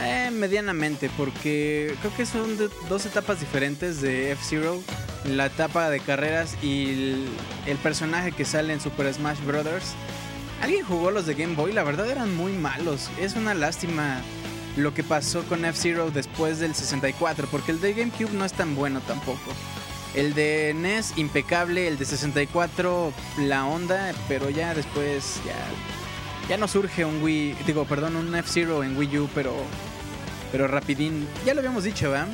[0.00, 2.56] Eh, medianamente, porque creo que son
[2.88, 4.80] dos etapas diferentes de F-Zero.
[5.24, 7.28] La etapa de carreras y el,
[7.66, 9.64] el, personaje que sale en Super Smash Bros.
[10.62, 11.72] ¿Alguien jugó los de Game Boy?
[11.72, 13.10] La verdad eran muy malos.
[13.18, 14.22] Es una lástima
[14.76, 18.74] lo que pasó con F-Zero después del 64, porque el de GameCube no es tan
[18.74, 19.52] bueno tampoco.
[20.14, 25.54] El de NES impecable, el de 64 la onda, pero ya después ya
[26.48, 29.54] ya no surge un Wii, digo, perdón, un F-Zero en Wii U, pero
[30.50, 31.28] pero rapidín.
[31.44, 32.28] Ya lo habíamos dicho, ¿verdad?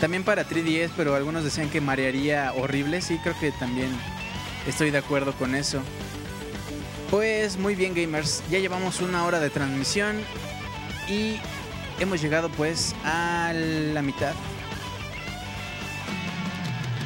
[0.00, 3.88] También para 3DS, pero algunos decían que marearía horrible, sí, creo que también
[4.66, 5.80] estoy de acuerdo con eso.
[7.10, 10.16] Pues muy bien gamers, ya llevamos una hora de transmisión
[11.08, 11.40] y
[12.00, 14.34] hemos llegado pues a la mitad.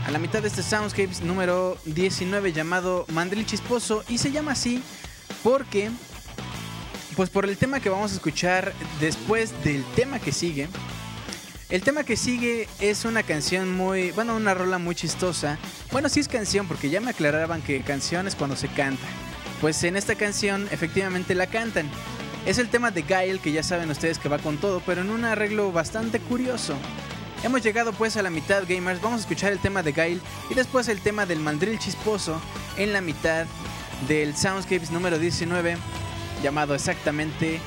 [0.06, 4.82] A la mitad de este Soundscapes número 19 llamado Mandril Chisposo y se llama así
[5.42, 5.90] porque
[7.16, 10.68] pues por el tema que vamos a escuchar después del tema que sigue.
[11.68, 15.58] El tema que sigue es una canción muy, bueno, una rola muy chistosa.
[15.90, 19.06] Bueno, sí es canción porque ya me aclaraban que canción es cuando se canta.
[19.60, 21.88] Pues en esta canción efectivamente la cantan.
[22.44, 25.10] Es el tema de Gail, que ya saben ustedes que va con todo, pero en
[25.10, 26.74] un arreglo bastante curioso.
[27.44, 29.00] Hemos llegado pues a la mitad, gamers.
[29.00, 30.20] Vamos a escuchar el tema de Gail
[30.50, 32.40] y después el tema del mandril chisposo
[32.76, 33.46] en la mitad
[34.08, 35.76] del Soundscapes número 19,
[36.42, 37.60] llamado exactamente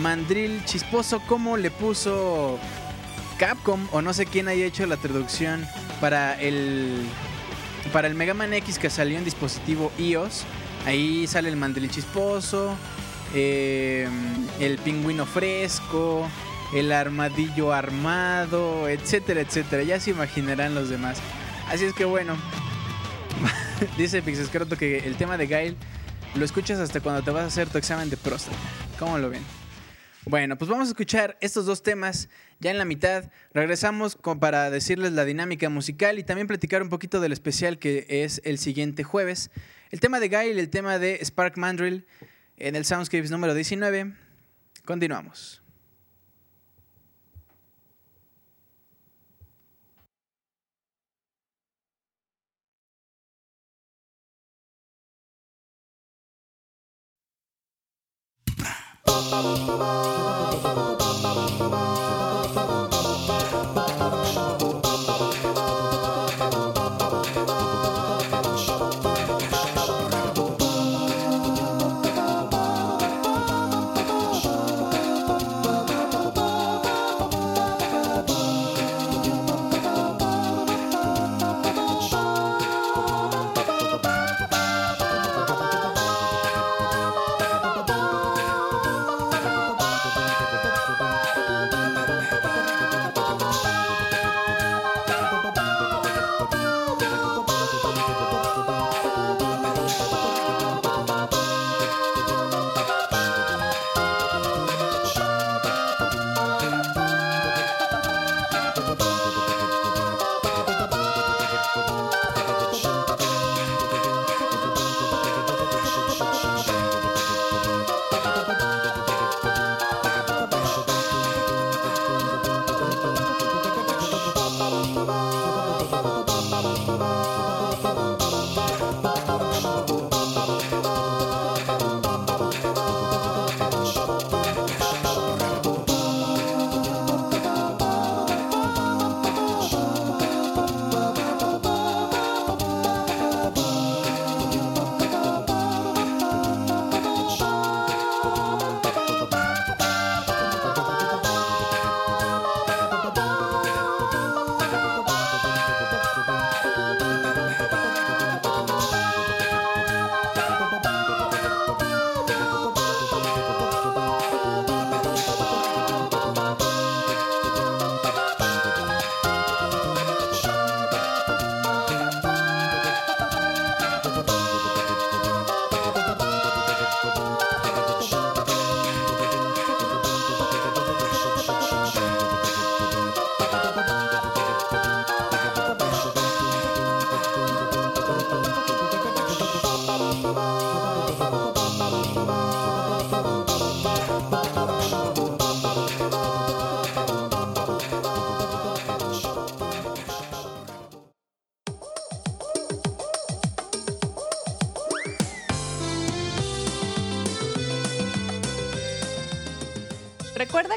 [0.00, 2.58] Mandril Chisposo, como le puso
[3.38, 5.66] Capcom o no sé quién haya hecho la traducción
[6.00, 7.02] para el
[7.92, 10.44] para el Mega Man X que salió en dispositivo iOS.
[10.86, 12.74] Ahí sale el mandril chisposo,
[13.34, 14.08] eh,
[14.60, 16.28] el pingüino fresco,
[16.74, 19.82] el armadillo armado, etcétera, etcétera.
[19.82, 21.18] Ya se imaginarán los demás.
[21.68, 22.36] Así es que bueno,
[23.96, 25.76] dice Pixescroto que el tema de Gail
[26.34, 28.56] lo escuchas hasta cuando te vas a hacer tu examen de próstata.
[28.98, 29.42] ¿Cómo lo ven?
[30.24, 32.28] Bueno, pues vamos a escuchar estos dos temas
[32.60, 33.30] ya en la mitad.
[33.52, 38.40] Regresamos para decirles la dinámica musical y también platicar un poquito del especial que es
[38.44, 39.50] el siguiente jueves.
[39.90, 42.06] El tema de Gail, el tema de Spark Mandrill
[42.56, 44.14] en el Soundscapes número 19.
[44.84, 45.62] Continuamos.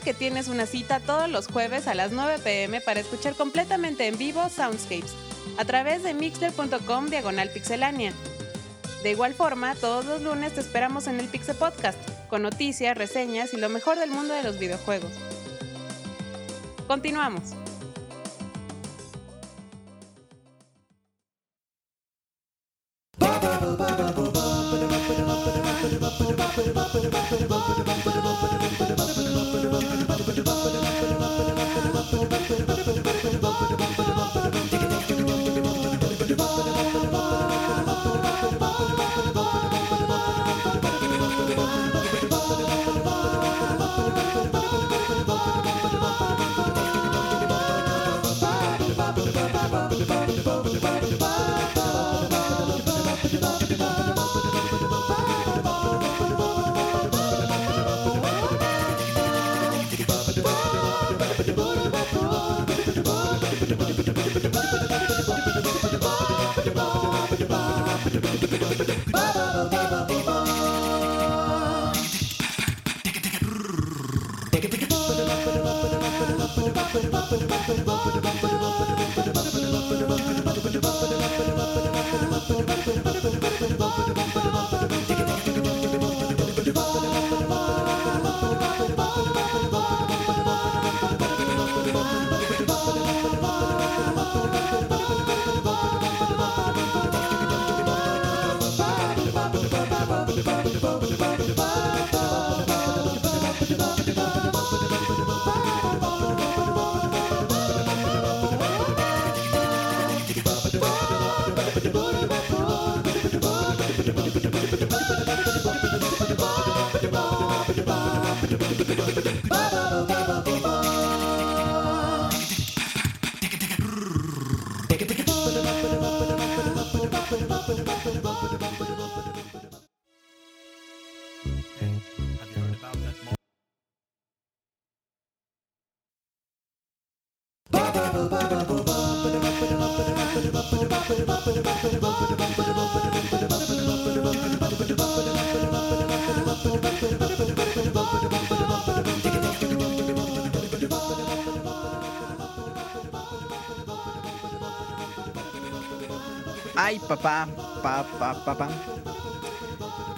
[0.05, 4.19] Que tienes una cita todos los jueves a las 9 pm para escuchar completamente en
[4.19, 5.15] vivo Soundscapes
[5.57, 8.13] a través de mixler.com diagonal pixelánea.
[9.01, 11.97] De igual forma, todos los lunes te esperamos en el Pixel Podcast,
[12.29, 15.11] con noticias, reseñas y lo mejor del mundo de los videojuegos.
[16.87, 17.64] Continuamos.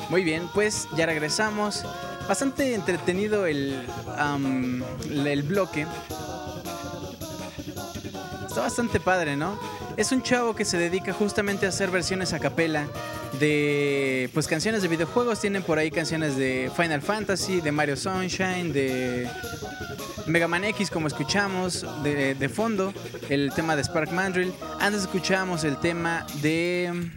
[0.10, 1.84] Muy bien, pues ya regresamos.
[2.28, 3.82] Bastante entretenido el,
[5.10, 5.86] el bloque.
[8.48, 9.60] Está bastante padre, ¿no?
[9.98, 12.88] Es un chavo que se dedica justamente a hacer versiones a capela
[13.40, 15.40] de pues canciones de videojuegos.
[15.40, 19.30] Tienen por ahí canciones de Final Fantasy, de Mario Sunshine, de
[20.26, 22.94] Mega Man X, como escuchamos de, de fondo,
[23.30, 24.54] el tema de Spark Mandrill.
[24.80, 27.12] Antes escuchamos el tema de.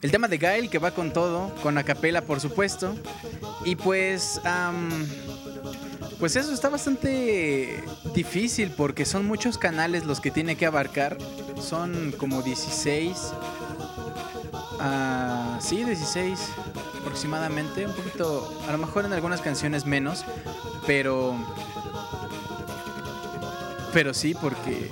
[0.00, 2.94] El tema de Gail, que va con todo, con acapela, por supuesto.
[3.64, 4.40] Y pues.
[6.18, 7.82] pues eso está bastante
[8.14, 11.18] difícil porque son muchos canales los que tiene que abarcar.
[11.60, 13.16] Son como 16.
[14.80, 16.38] ah, sí, 16
[17.00, 17.86] aproximadamente.
[17.86, 20.24] Un poquito, a lo mejor en algunas canciones menos.
[20.86, 21.34] Pero...
[23.92, 24.90] Pero sí, porque...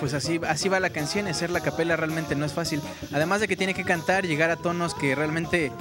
[0.00, 2.80] Pues así, así va la canción, hacer la capela realmente no es fácil.
[3.12, 5.72] Además de que tiene que cantar, llegar a tonos que realmente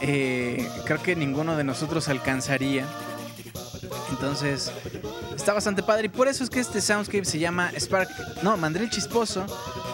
[0.00, 2.86] eh, creo que ninguno de nosotros alcanzaría.
[4.10, 4.70] Entonces,
[5.34, 6.06] está bastante padre.
[6.06, 8.08] Y por eso es que este soundscape se llama Spark.
[8.42, 9.46] No, Mandril Chisposo.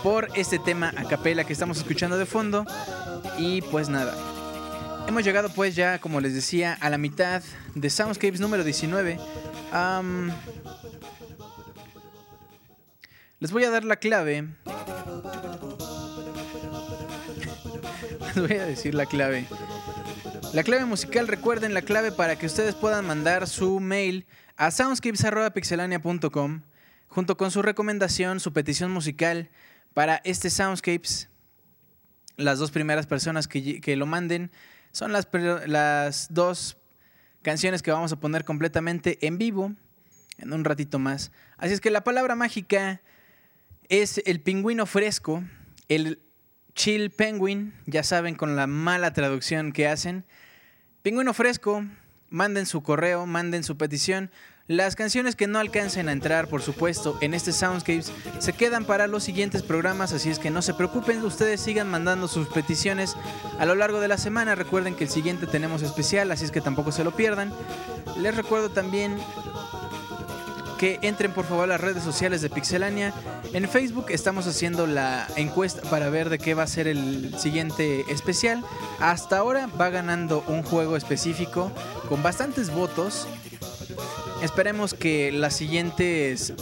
[0.03, 2.65] Por este tema a capela que estamos escuchando de fondo.
[3.39, 4.15] Y pues nada.
[5.07, 7.43] Hemos llegado pues ya, como les decía, a la mitad
[7.75, 9.19] de Soundscapes número 19.
[9.73, 10.31] Am,
[13.41, 14.49] les voy a dar la clave.
[18.35, 19.47] Les voy a decir la clave.
[20.53, 24.27] La clave musical, recuerden la clave para que ustedes puedan mandar su mail
[24.57, 26.63] a soundscapes.pixelania.com
[27.07, 29.51] junto con su recomendación, su petición musical
[29.95, 31.29] para este Soundscapes.
[32.37, 34.51] Las dos primeras personas que, lo manden
[34.93, 35.29] son las,
[35.67, 36.77] las dos
[37.43, 39.75] canciones que vamos a poner completamente en vivo
[40.39, 41.33] en un ratito más.
[41.57, 43.01] Así es que la palabra mágica
[43.89, 45.43] es el pingüino fresco,
[45.89, 46.21] el
[46.75, 50.25] chill penguin, ya saben con la mala traducción que hacen.
[51.03, 51.85] Pingüino fresco,
[52.29, 54.31] manden su correo, manden su petición.
[54.67, 59.07] Las canciones que no alcancen a entrar, por supuesto, en este Soundscapes se quedan para
[59.07, 63.17] los siguientes programas, así es que no se preocupen, ustedes sigan mandando sus peticiones
[63.59, 64.55] a lo largo de la semana.
[64.55, 67.51] Recuerden que el siguiente tenemos especial, así es que tampoco se lo pierdan.
[68.19, 69.17] Les recuerdo también
[70.79, 73.13] que entren por favor a las redes sociales de Pixelania.
[73.53, 78.05] En Facebook estamos haciendo la encuesta para ver de qué va a ser el siguiente
[78.09, 78.65] especial.
[79.01, 81.73] Hasta ahora va ganando un juego específico
[82.09, 83.27] con bastantes votos.
[84.41, 86.55] Esperemos que las siguientes...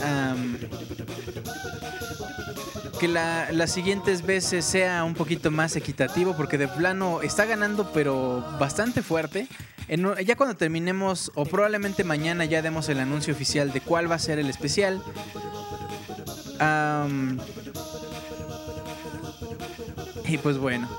[2.99, 8.43] que las siguientes veces sea un poquito más equitativo porque de plano está ganando pero
[8.59, 9.47] bastante fuerte
[9.87, 14.19] ya cuando terminemos, o probablemente mañana ya demos el anuncio oficial de cuál va a
[14.19, 15.01] ser el especial.
[20.25, 20.89] y pues bueno.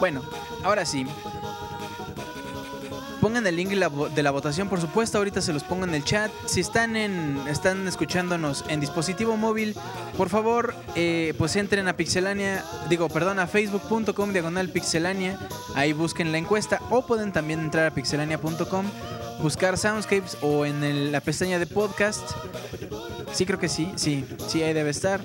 [0.00, 0.22] bueno,
[0.64, 1.06] ahora sí.
[3.22, 5.16] Pongan el link de la votación, por supuesto.
[5.18, 6.32] Ahorita se los pongo en el chat.
[6.44, 9.76] Si están en, están escuchándonos en dispositivo móvil,
[10.16, 15.38] por favor, eh, pues entren a Pixelania, digo, perdón, a facebook.com diagonal Pixelania.
[15.76, 18.86] Ahí busquen la encuesta o pueden también entrar a pixelania.com,
[19.40, 22.28] buscar Soundscapes o en la pestaña de podcast.
[23.32, 25.20] Sí, creo que sí, sí, sí, ahí debe estar.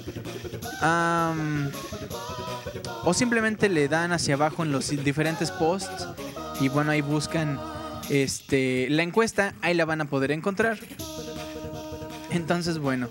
[3.03, 6.07] o simplemente le dan hacia abajo en los diferentes posts
[6.61, 7.59] y bueno, ahí buscan
[8.09, 10.77] este, la encuesta, ahí la van a poder encontrar.
[12.31, 13.09] Entonces, bueno.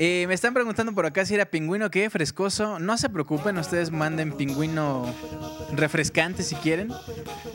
[0.00, 2.78] Eh, me están preguntando por acá si era pingüino que frescoso.
[2.78, 5.12] No se preocupen, ustedes manden pingüino
[5.72, 6.92] refrescante si quieren.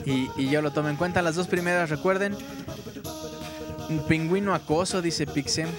[0.06, 1.22] Y, yo lo tomo en cuenta.
[1.22, 2.35] Las dos primeras, recuerden.
[4.10, 5.69] Pingüino acoso, dice Pixem.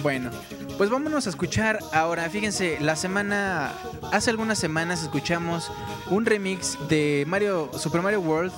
[0.00, 0.30] Bueno,
[0.78, 2.30] pues vámonos a escuchar ahora.
[2.30, 3.72] Fíjense, la semana.
[4.12, 5.72] Hace algunas semanas escuchamos
[6.08, 8.52] un remix de Mario Super Mario World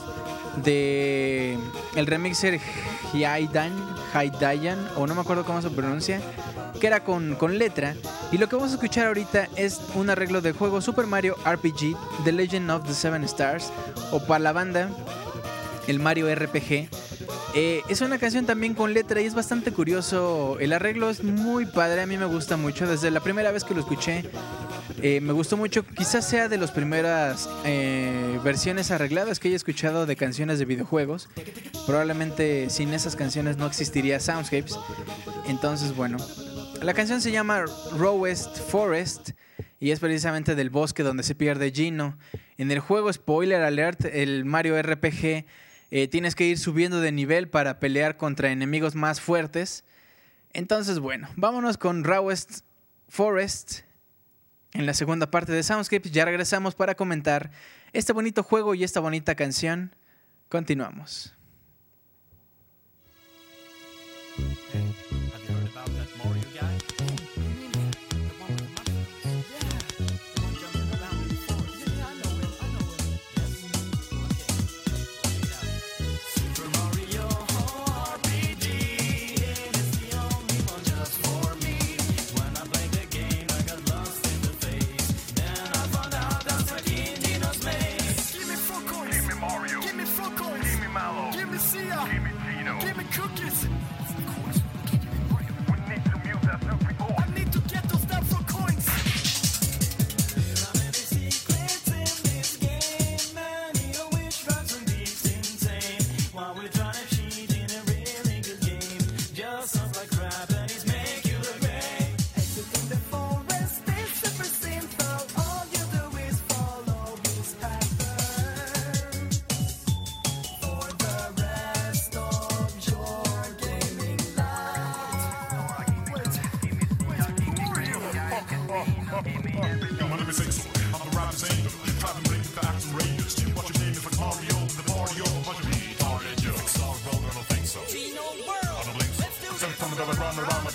[0.63, 1.59] de
[1.95, 2.61] el remixer
[3.13, 3.73] Hyaidan,
[4.13, 6.21] Hydayan, o no me acuerdo cómo se pronuncia,
[6.81, 7.95] que era con, con, letra.
[8.33, 11.97] Y lo que vamos a escuchar ahorita es un arreglo del juego Super Mario RPG,
[12.25, 13.73] The Legend of the Seven Stars,
[14.13, 14.91] o para la banda,
[15.89, 16.89] el Mario RPG.
[17.55, 20.59] Eh, es una canción también con letra y es bastante curioso.
[20.60, 22.86] El arreglo es muy padre, a mí me gusta mucho.
[22.86, 24.23] Desde la primera vez que lo escuché,
[25.02, 30.05] eh, me gustó mucho, quizás sea de las primeras eh, versiones arregladas que haya escuchado
[30.05, 31.28] de canciones de videojuegos.
[31.86, 34.78] Probablemente sin esas canciones no existiría Soundscapes.
[35.47, 36.19] Entonces, bueno,
[36.82, 37.65] la canción se llama
[37.97, 39.31] Rowest Forest
[39.81, 42.19] y es precisamente del bosque donde se pierde Gino.
[42.56, 45.47] En el juego, spoiler alert, el Mario RPG,
[45.90, 49.85] eh, tienes que ir subiendo de nivel para pelear contra enemigos más fuertes.
[50.52, 52.60] Entonces, bueno, vámonos con Rowest
[53.09, 53.81] Forest
[54.73, 57.51] en la segunda parte de Soundscapes ya regresamos para comentar
[57.93, 59.94] este bonito juego y esta bonita canción.
[60.48, 61.35] Continuamos.
[64.74, 65.08] el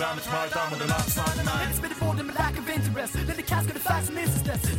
[0.04, 1.62] time, it's my time, with the life's not mine.
[1.62, 3.14] And it's been a and lack of interest.
[3.14, 4.73] Let the cast go to facts and instance.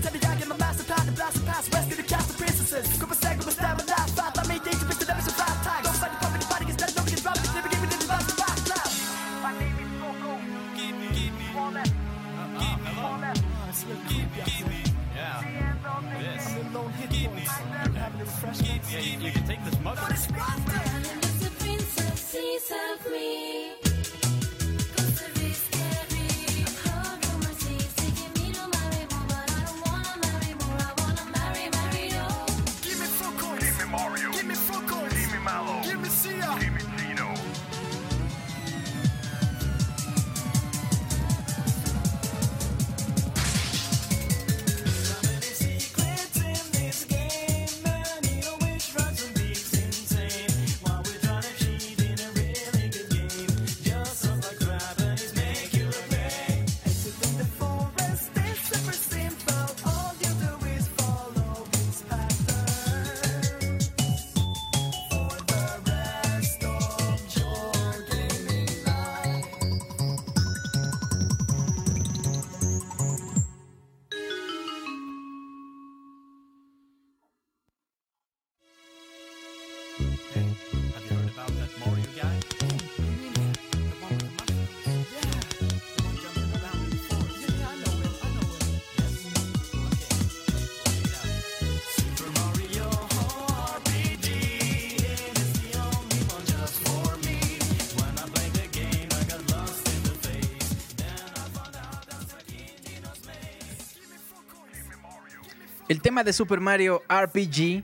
[106.05, 107.83] Tema de Super Mario RPG,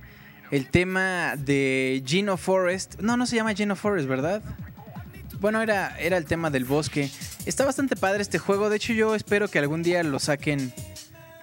[0.52, 3.00] el tema de Geno Forest.
[3.00, 4.44] No, no se llama Geno Forest, ¿verdad?
[5.40, 7.10] Bueno, era, era el tema del bosque.
[7.48, 8.70] Está bastante padre este juego.
[8.70, 10.72] De hecho, yo espero que algún día lo saquen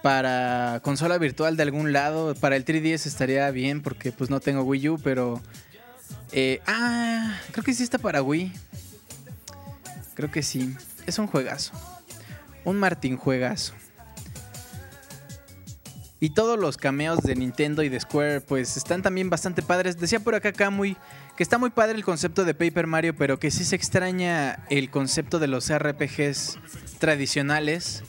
[0.01, 2.33] para consola virtual de algún lado.
[2.35, 5.41] Para el 3DS estaría bien porque pues no tengo Wii U, pero...
[6.31, 8.53] eh, ah, creo que sí está para Wii.
[10.13, 10.73] Creo que sí.
[11.05, 11.73] Es un juegazo.
[12.63, 13.73] Un Martín juegazo.
[16.21, 19.97] Y todos los cameos de Nintendo y de Square, pues están también bastante padres.
[19.97, 20.97] Decía por acá Kamui
[21.37, 24.89] que está muy padre el concepto de Paper Mario, pero que sí se extraña el
[24.89, 26.59] concepto de los RPGs
[26.99, 28.03] tradicionales.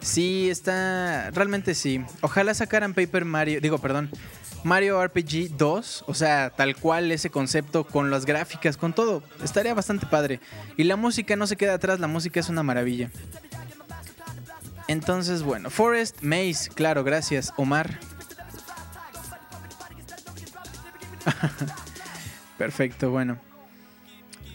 [0.00, 1.30] Sí, está.
[1.32, 2.02] Realmente sí.
[2.22, 3.60] Ojalá sacaran Paper Mario.
[3.60, 4.10] Digo, perdón.
[4.64, 6.04] Mario RPG 2.
[6.06, 9.22] O sea, tal cual ese concepto con las gráficas, con todo.
[9.44, 10.40] Estaría bastante padre.
[10.78, 13.10] Y la música no se queda atrás, la música es una maravilla.
[14.90, 18.00] Entonces, bueno, Forest Maze, claro, gracias, Omar.
[22.58, 23.38] Perfecto, bueno.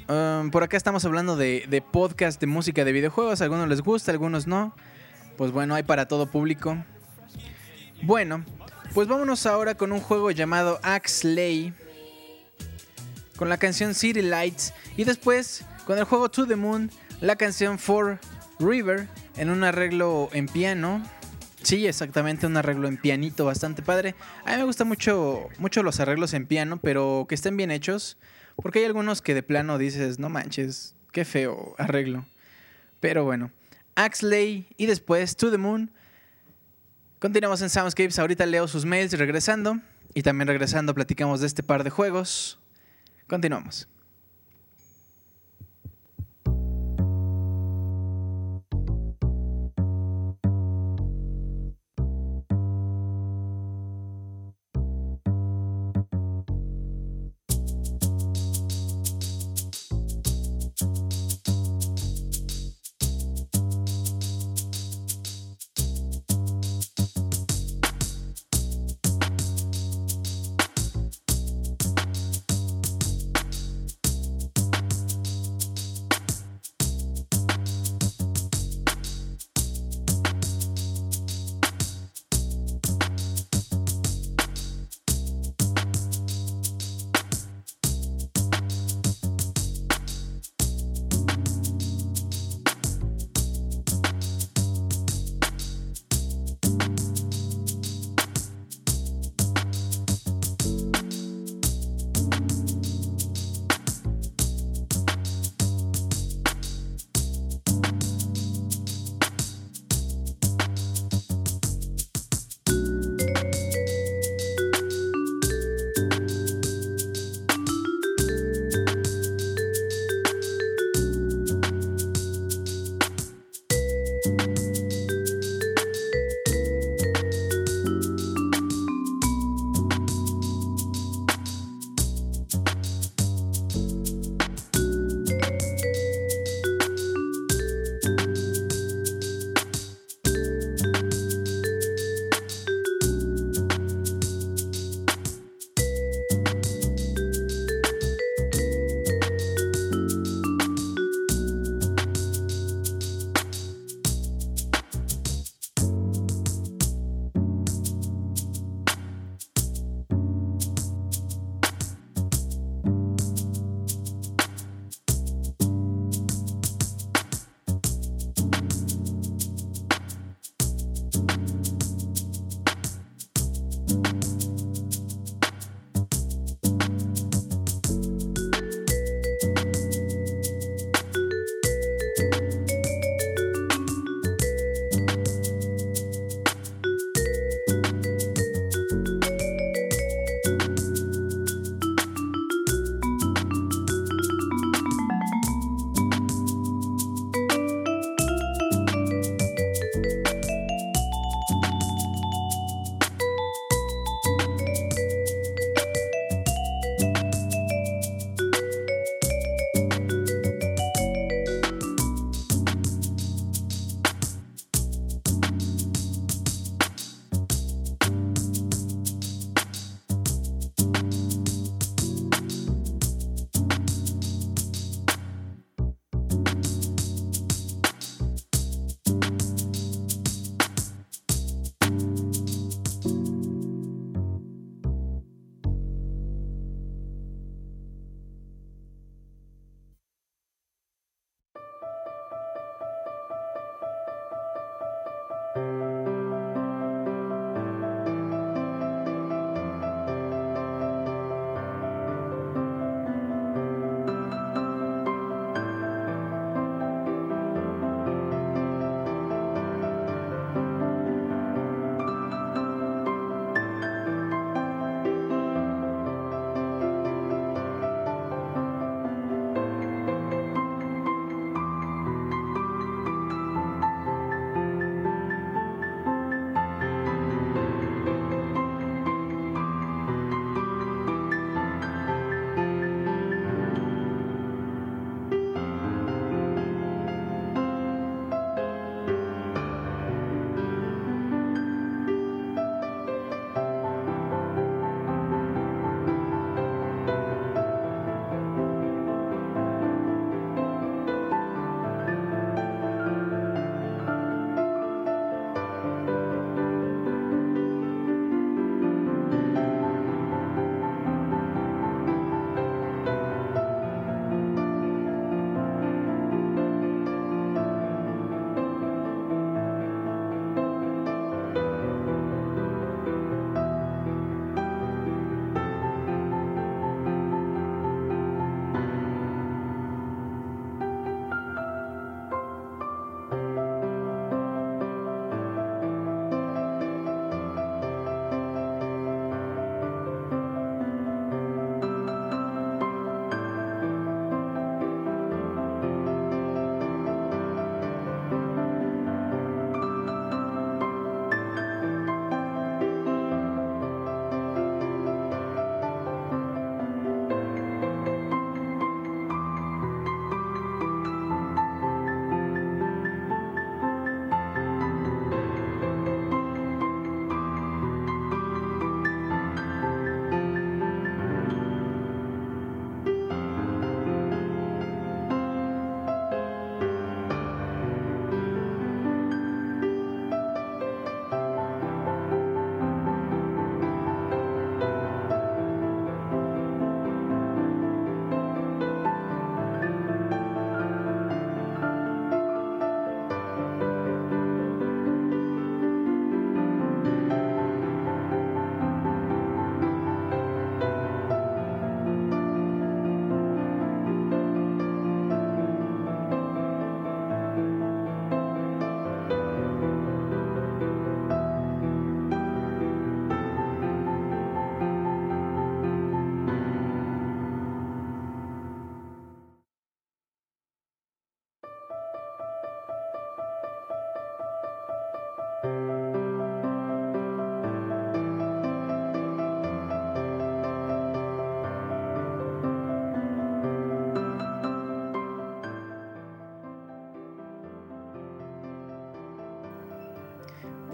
[0.09, 3.39] Um, por acá estamos hablando de, de podcast de música de videojuegos.
[3.39, 4.75] Algunos les gusta, algunos no.
[5.37, 6.83] Pues bueno, hay para todo público.
[8.01, 8.43] Bueno,
[8.93, 11.73] pues vámonos ahora con un juego llamado Axley.
[13.37, 14.73] Con la canción City Lights.
[14.97, 16.91] Y después con el juego To the Moon,
[17.21, 18.19] la canción For
[18.59, 19.07] River
[19.37, 21.03] en un arreglo en piano.
[21.61, 24.15] Sí, exactamente, un arreglo en pianito bastante padre.
[24.45, 28.17] A mí me gustan mucho, mucho los arreglos en piano, pero que estén bien hechos.
[28.55, 32.25] Porque hay algunos que de plano dices, no manches, qué feo arreglo.
[32.99, 33.51] Pero bueno,
[33.95, 35.91] Axley y después To the Moon.
[37.19, 38.19] Continuamos en Soundscapes.
[38.19, 39.79] Ahorita leo sus mails regresando.
[40.13, 42.59] Y también regresando platicamos de este par de juegos.
[43.27, 43.87] Continuamos.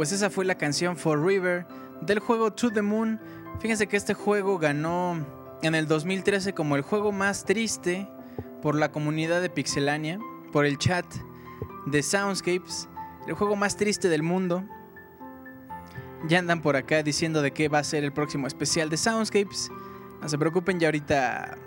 [0.02, 1.68] Pues esa fue la canción For River
[2.02, 3.20] del juego To the Moon.
[3.60, 5.24] Fíjense que este juego ganó
[5.62, 8.10] en el 2013 como el juego más triste
[8.64, 10.18] por la comunidad de Pixelania,
[10.52, 11.06] por el chat
[11.86, 12.90] de Soundscapes,
[13.28, 14.66] el juego más triste del mundo.
[16.28, 19.70] Ya andan por acá diciendo de qué va a ser el próximo especial de Soundscapes.
[20.20, 21.60] No se preocupen, ya ahorita,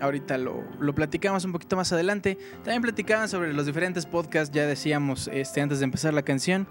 [0.00, 2.38] ahorita lo, lo platicamos un poquito más adelante.
[2.62, 6.66] También platicaban sobre los diferentes podcasts, ya decíamos este, antes de empezar la canción.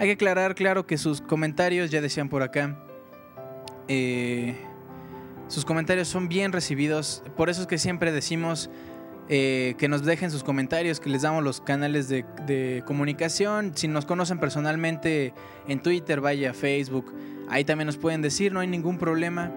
[0.00, 2.78] Hay que aclarar, claro, que sus comentarios, ya decían por acá,
[3.88, 4.56] eh,
[5.48, 7.24] sus comentarios son bien recibidos.
[7.36, 8.70] Por eso es que siempre decimos
[9.28, 13.72] eh, que nos dejen sus comentarios, que les damos los canales de, comunicación.
[13.74, 15.34] Si nos conocen personalmente
[15.66, 17.12] en Twitter, vaya Facebook,
[17.48, 19.50] ahí también nos pueden decir, no hay ningún problema.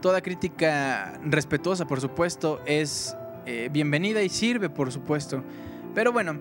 [0.00, 3.14] Toda crítica respetuosa, por supuesto, es
[3.44, 5.44] eh, bienvenida y sirve, por supuesto.
[5.94, 6.38] Pero bueno,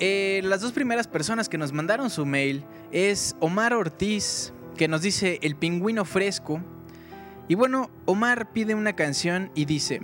[0.00, 5.02] eh, las dos primeras personas que nos mandaron su mail es Omar Ortiz, que nos
[5.02, 6.60] dice El pingüino fresco.
[7.48, 10.00] Y bueno, Omar pide una canción y dice,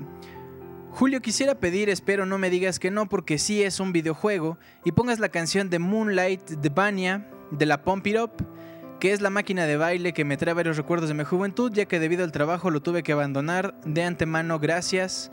[0.91, 4.93] Julio quisiera pedir, espero no me digas que no, porque sí es un videojuego, y
[4.93, 8.33] pongas la canción de Moonlight de Banya, de la Pump It Up,
[8.99, 11.87] que es la máquina de baile que me trae varios recuerdos de mi juventud, ya
[11.87, 13.79] que debido al trabajo lo tuve que abandonar.
[13.85, 15.31] De antemano, gracias.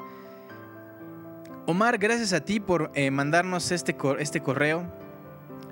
[1.67, 4.85] Omar, gracias a ti por eh, mandarnos este, este correo,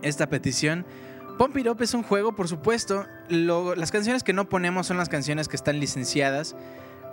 [0.02, 0.88] esta petición.
[1.38, 3.06] Pump It Up es un juego, por supuesto.
[3.30, 6.56] Las canciones que no ponemos son las canciones que están licenciadas,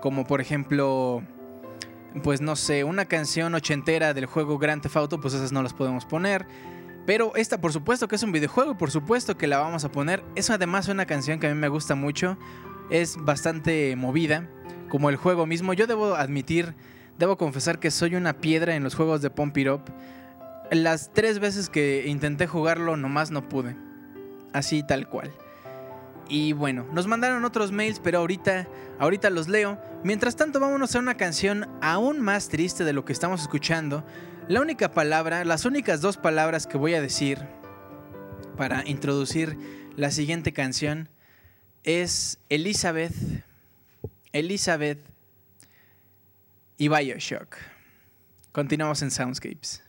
[0.00, 1.22] como por ejemplo,
[2.22, 5.74] pues no sé, una canción ochentera del juego Grand Theft Auto, pues esas no las
[5.74, 6.46] podemos poner.
[7.04, 10.24] Pero esta, por supuesto que es un videojuego, por supuesto que la vamos a poner.
[10.36, 12.38] Es además una canción que a mí me gusta mucho.
[12.88, 14.48] Es bastante movida,
[14.88, 15.74] como el juego mismo.
[15.74, 16.74] Yo debo admitir,
[17.20, 19.82] debo confesar que soy una piedra en los juegos de Pump It Up.
[20.70, 23.76] Las tres veces que intenté jugarlo, nomás no pude.
[24.54, 25.30] Así tal cual.
[26.30, 28.66] Y bueno, nos mandaron otros mails, pero ahorita,
[28.98, 29.78] ahorita los leo.
[30.02, 34.02] Mientras tanto, vámonos a una canción aún más triste de lo que estamos escuchando.
[34.48, 37.38] La única palabra, las únicas dos palabras que voy a decir
[38.56, 39.58] para introducir
[39.94, 41.10] la siguiente canción
[41.84, 43.12] es Elizabeth,
[44.32, 45.10] Elizabeth
[46.80, 47.58] y Bioshock.
[48.52, 49.82] Continuamos en Soundscapes.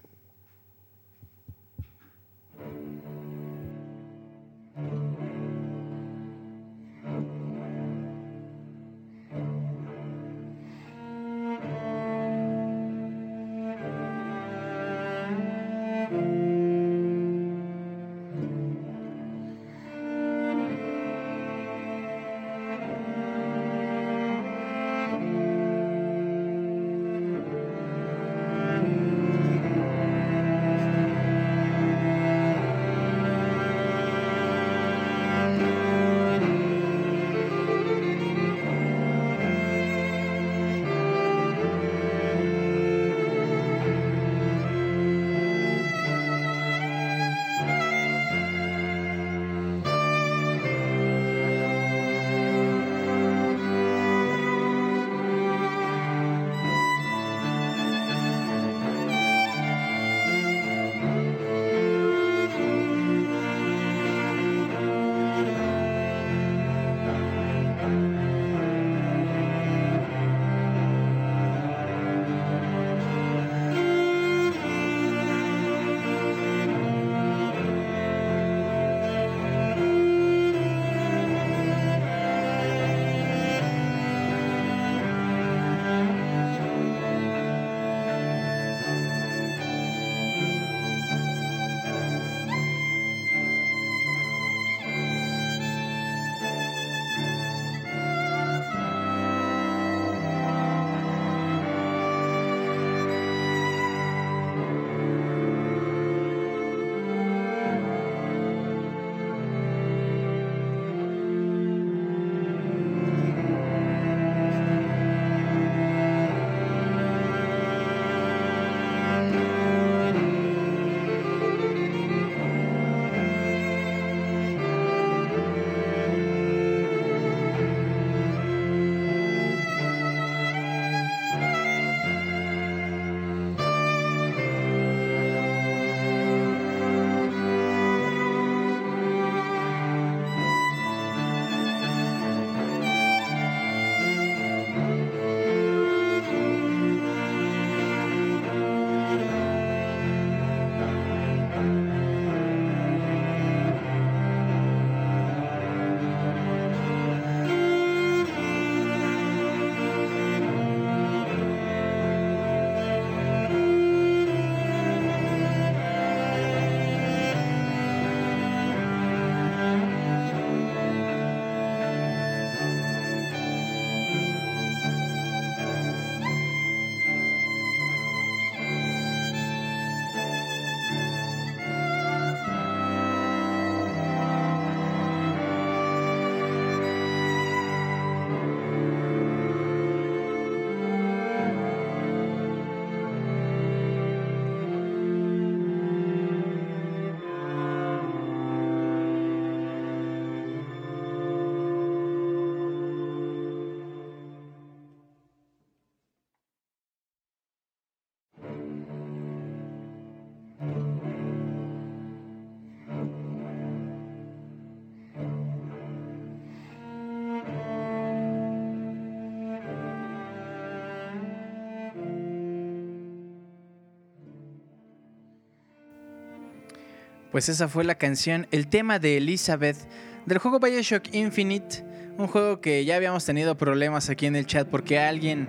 [227.31, 229.77] Pues esa fue la canción, el tema de Elizabeth
[230.25, 231.85] del juego Bioshock Infinite,
[232.17, 235.47] un juego que ya habíamos tenido problemas aquí en el chat porque alguien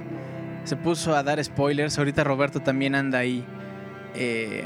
[0.62, 1.98] se puso a dar spoilers.
[1.98, 3.44] Ahorita Roberto también anda ahí
[4.14, 4.64] eh,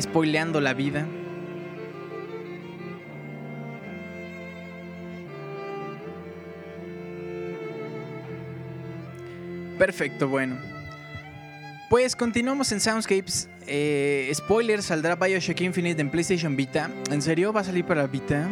[0.00, 1.06] spoileando la vida.
[9.76, 10.79] Perfecto, bueno.
[11.90, 13.48] Pues continuamos en Soundscapes.
[13.66, 16.88] Eh, spoiler, saldrá Bioshock Infinite en PlayStation Vita.
[17.10, 18.48] ¿En serio va a salir para Vita?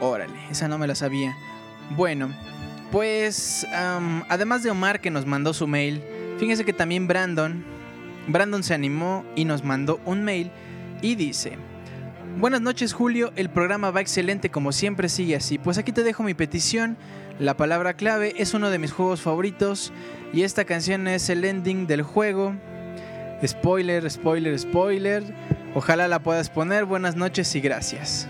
[0.00, 1.36] Órale, esa no me la sabía.
[1.90, 2.34] Bueno,
[2.90, 6.02] pues además de Omar que nos mandó su mail,
[6.38, 7.62] fíjense que también Brandon,
[8.28, 10.50] Brandon se animó y nos mandó un mail
[11.02, 11.58] y dice,
[12.38, 16.22] buenas noches Julio, el programa va excelente como siempre sigue así, pues aquí te dejo
[16.22, 16.96] mi petición,
[17.38, 19.92] la palabra clave es uno de mis juegos favoritos
[20.32, 22.54] y esta canción es el ending del juego.
[23.44, 25.24] Spoiler, spoiler, spoiler.
[25.74, 26.84] Ojalá la puedas poner.
[26.84, 28.28] Buenas noches y gracias.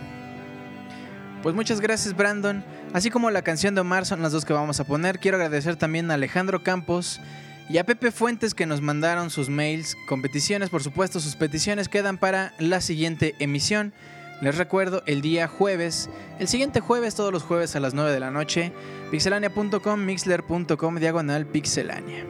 [1.42, 2.64] Pues muchas gracias Brandon.
[2.94, 5.18] Así como la canción de Omar son las dos que vamos a poner.
[5.18, 7.20] Quiero agradecer también a Alejandro Campos
[7.68, 10.70] y a Pepe Fuentes que nos mandaron sus mails con peticiones.
[10.70, 13.92] Por supuesto, sus peticiones quedan para la siguiente emisión.
[14.40, 18.20] Les recuerdo, el día jueves, el siguiente jueves, todos los jueves a las 9 de
[18.20, 18.72] la noche,
[19.10, 22.26] pixelania.com, mixler.com, diagonal pixelania.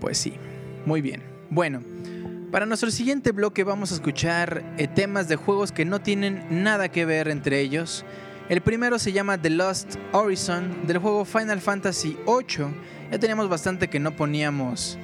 [0.00, 0.34] Pues sí,
[0.84, 1.22] muy bien.
[1.48, 1.80] Bueno,
[2.50, 6.90] para nuestro siguiente bloque vamos a escuchar eh, temas de juegos que no tienen nada
[6.90, 8.04] que ver entre ellos.
[8.48, 12.66] El primero se llama The Lost Horizon del juego Final Fantasy VIII.
[13.10, 14.98] Ya teníamos bastante que no poníamos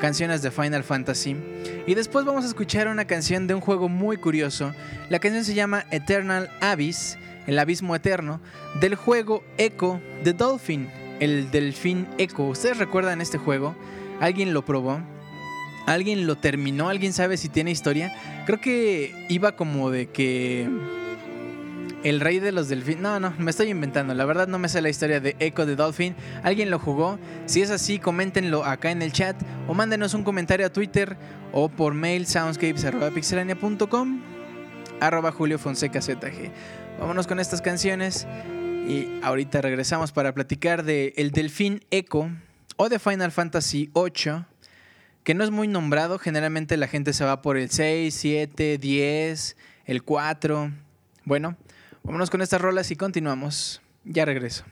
[0.00, 1.36] canciones de Final Fantasy.
[1.86, 4.74] Y después vamos a escuchar una canción de un juego muy curioso.
[5.10, 8.40] La canción se llama Eternal Abyss, el abismo eterno,
[8.80, 10.90] del juego Echo the Dolphin,
[11.20, 12.42] el delfín Echo.
[12.42, 13.76] ¿Ustedes recuerdan este juego?
[14.20, 15.00] ¿Alguien lo probó?
[15.86, 16.88] ¿Alguien lo terminó?
[16.88, 18.12] ¿Alguien sabe si tiene historia?
[18.44, 20.68] Creo que iba como de que
[22.04, 23.00] el rey de los delfines.
[23.02, 24.14] No, no, me estoy inventando.
[24.14, 26.14] La verdad no me sé la historia de Echo the Dolphin.
[26.42, 27.18] ¿Alguien lo jugó?
[27.46, 29.36] Si es así, coméntenlo acá en el chat
[29.68, 31.16] o mándenos un comentario a Twitter
[31.52, 34.20] o por mail soundscapes.pixelania.com
[35.00, 36.50] arroba Julio Fonseca ZG.
[36.98, 38.26] Vámonos con estas canciones
[38.86, 42.30] y ahorita regresamos para platicar de El Delfín Echo
[42.76, 44.46] o de Final Fantasy 8
[45.24, 46.18] que no es muy nombrado.
[46.18, 49.56] Generalmente la gente se va por el 6, 7, 10,
[49.86, 50.72] el 4.
[51.24, 51.56] Bueno,
[52.04, 53.80] Vámonos con estas rolas y continuamos.
[54.04, 54.64] Ya regreso.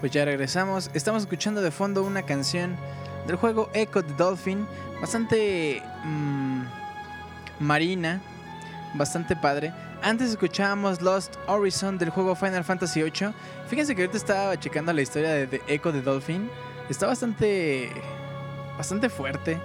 [0.00, 0.90] Pues ya regresamos.
[0.94, 2.76] Estamos escuchando de fondo una canción
[3.26, 4.64] del juego Echo the Dolphin.
[5.00, 6.62] Bastante mm,
[7.58, 8.20] marina.
[8.94, 9.72] Bastante padre.
[10.00, 13.32] Antes escuchábamos Lost Horizon del juego Final Fantasy VIII.
[13.68, 16.48] Fíjense que ahorita estaba checando la historia de, de Echo the Dolphin.
[16.88, 17.90] Está bastante.
[18.76, 19.58] bastante fuerte.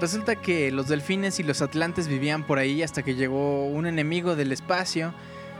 [0.00, 4.36] Resulta que los delfines y los atlantes vivían por ahí hasta que llegó un enemigo
[4.36, 5.12] del espacio.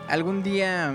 [0.09, 0.95] Algún día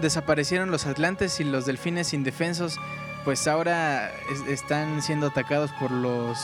[0.00, 2.78] desaparecieron los atlantes y los delfines indefensos,
[3.24, 6.38] pues ahora es- están siendo atacados por los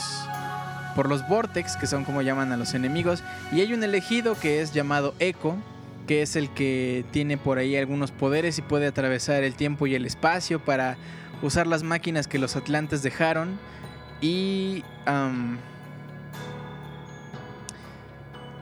[0.95, 3.23] por los vortex, que son como llaman a los enemigos,
[3.53, 5.55] y hay un elegido que es llamado Echo,
[6.07, 9.95] que es el que tiene por ahí algunos poderes y puede atravesar el tiempo y
[9.95, 10.97] el espacio para
[11.41, 13.59] usar las máquinas que los atlantes dejaron.
[14.19, 14.83] Y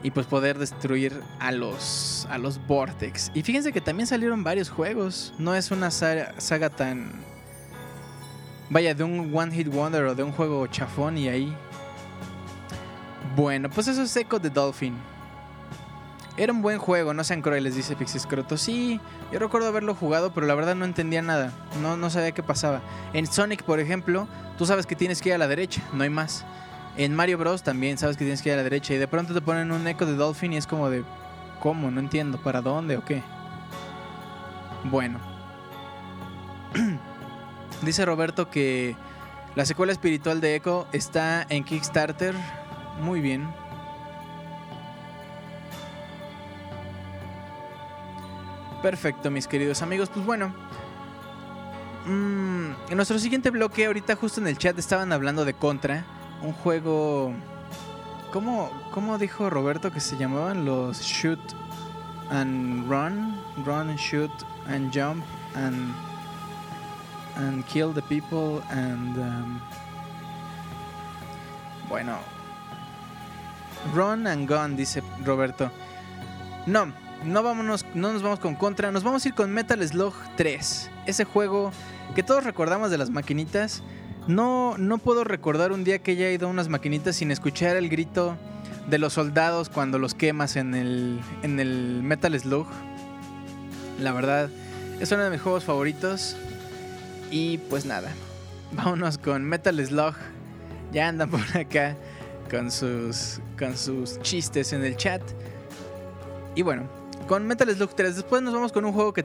[0.08, 3.30] y pues poder destruir a los a los Vortex.
[3.34, 5.34] Y fíjense que también salieron varios juegos.
[5.38, 7.12] No es una sa- saga tan
[8.70, 11.54] vaya de un one hit wonder o de un juego chafón y ahí.
[13.36, 14.96] Bueno, pues eso es Echo the Dolphin.
[16.38, 18.56] Era un buen juego, no sean crueles, dice Pixiscroto.
[18.56, 19.02] Sí,
[19.34, 21.52] yo recuerdo haberlo jugado, pero la verdad no entendía nada.
[21.82, 22.80] No, no sabía qué pasaba.
[23.12, 24.26] En Sonic, por ejemplo,
[24.58, 26.46] tú sabes que tienes que ir a la derecha, no hay más.
[26.98, 27.62] En Mario Bros.
[27.62, 29.88] también sabes que tienes que ir a la derecha y de pronto te ponen un
[29.88, 31.04] eco de Dolphin y es como de...
[31.60, 31.92] ¿Cómo?
[31.92, 32.40] No entiendo.
[32.40, 33.22] ¿Para dónde o qué?
[34.86, 35.20] Bueno.
[37.84, 38.96] Dice Roberto que
[39.56, 42.34] la secuela espiritual de Echo está en Kickstarter.
[43.02, 43.48] Muy bien.
[48.82, 50.10] Perfecto, mis queridos amigos.
[50.10, 50.54] Pues bueno.
[52.08, 56.17] Mm, en nuestro siguiente bloque, ahorita justo en el chat estaban hablando de Contra.
[56.42, 57.34] Un juego...
[58.32, 61.40] ¿Cómo, cómo dijo Roberto que se llamaban los Shoot
[62.30, 63.36] and Run?
[63.66, 64.32] Run Shoot
[64.68, 65.24] and Jump
[65.56, 65.94] and...
[67.36, 69.18] And Kill the People and...
[69.18, 69.62] um,
[71.88, 72.18] bueno.
[73.94, 75.72] Run and Gun, dice Roberto.
[76.66, 76.92] No,
[77.24, 80.92] no, vámonos, no nos vamos con Contra, nos vamos a ir con Metal Slug 3.
[81.06, 81.72] Ese juego
[82.16, 83.84] que todos recordamos de las maquinitas.
[84.28, 87.88] No, no puedo recordar un día que haya ido a unas maquinitas sin escuchar el
[87.88, 88.36] grito
[88.90, 92.68] de los soldados cuando los quemas en el, en el Metal Slug.
[94.02, 94.50] La verdad,
[95.00, 96.36] es uno de mis juegos favoritos.
[97.32, 98.12] Y pues nada,
[98.74, 100.16] vámonos con Metal Slug.
[100.92, 101.96] Ya andan por acá
[102.50, 105.22] con sus, con sus chistes en el chat.
[106.56, 106.84] Y bueno,
[107.28, 108.16] con Metal Slug 3.
[108.16, 109.24] Después nos vamos con un juego que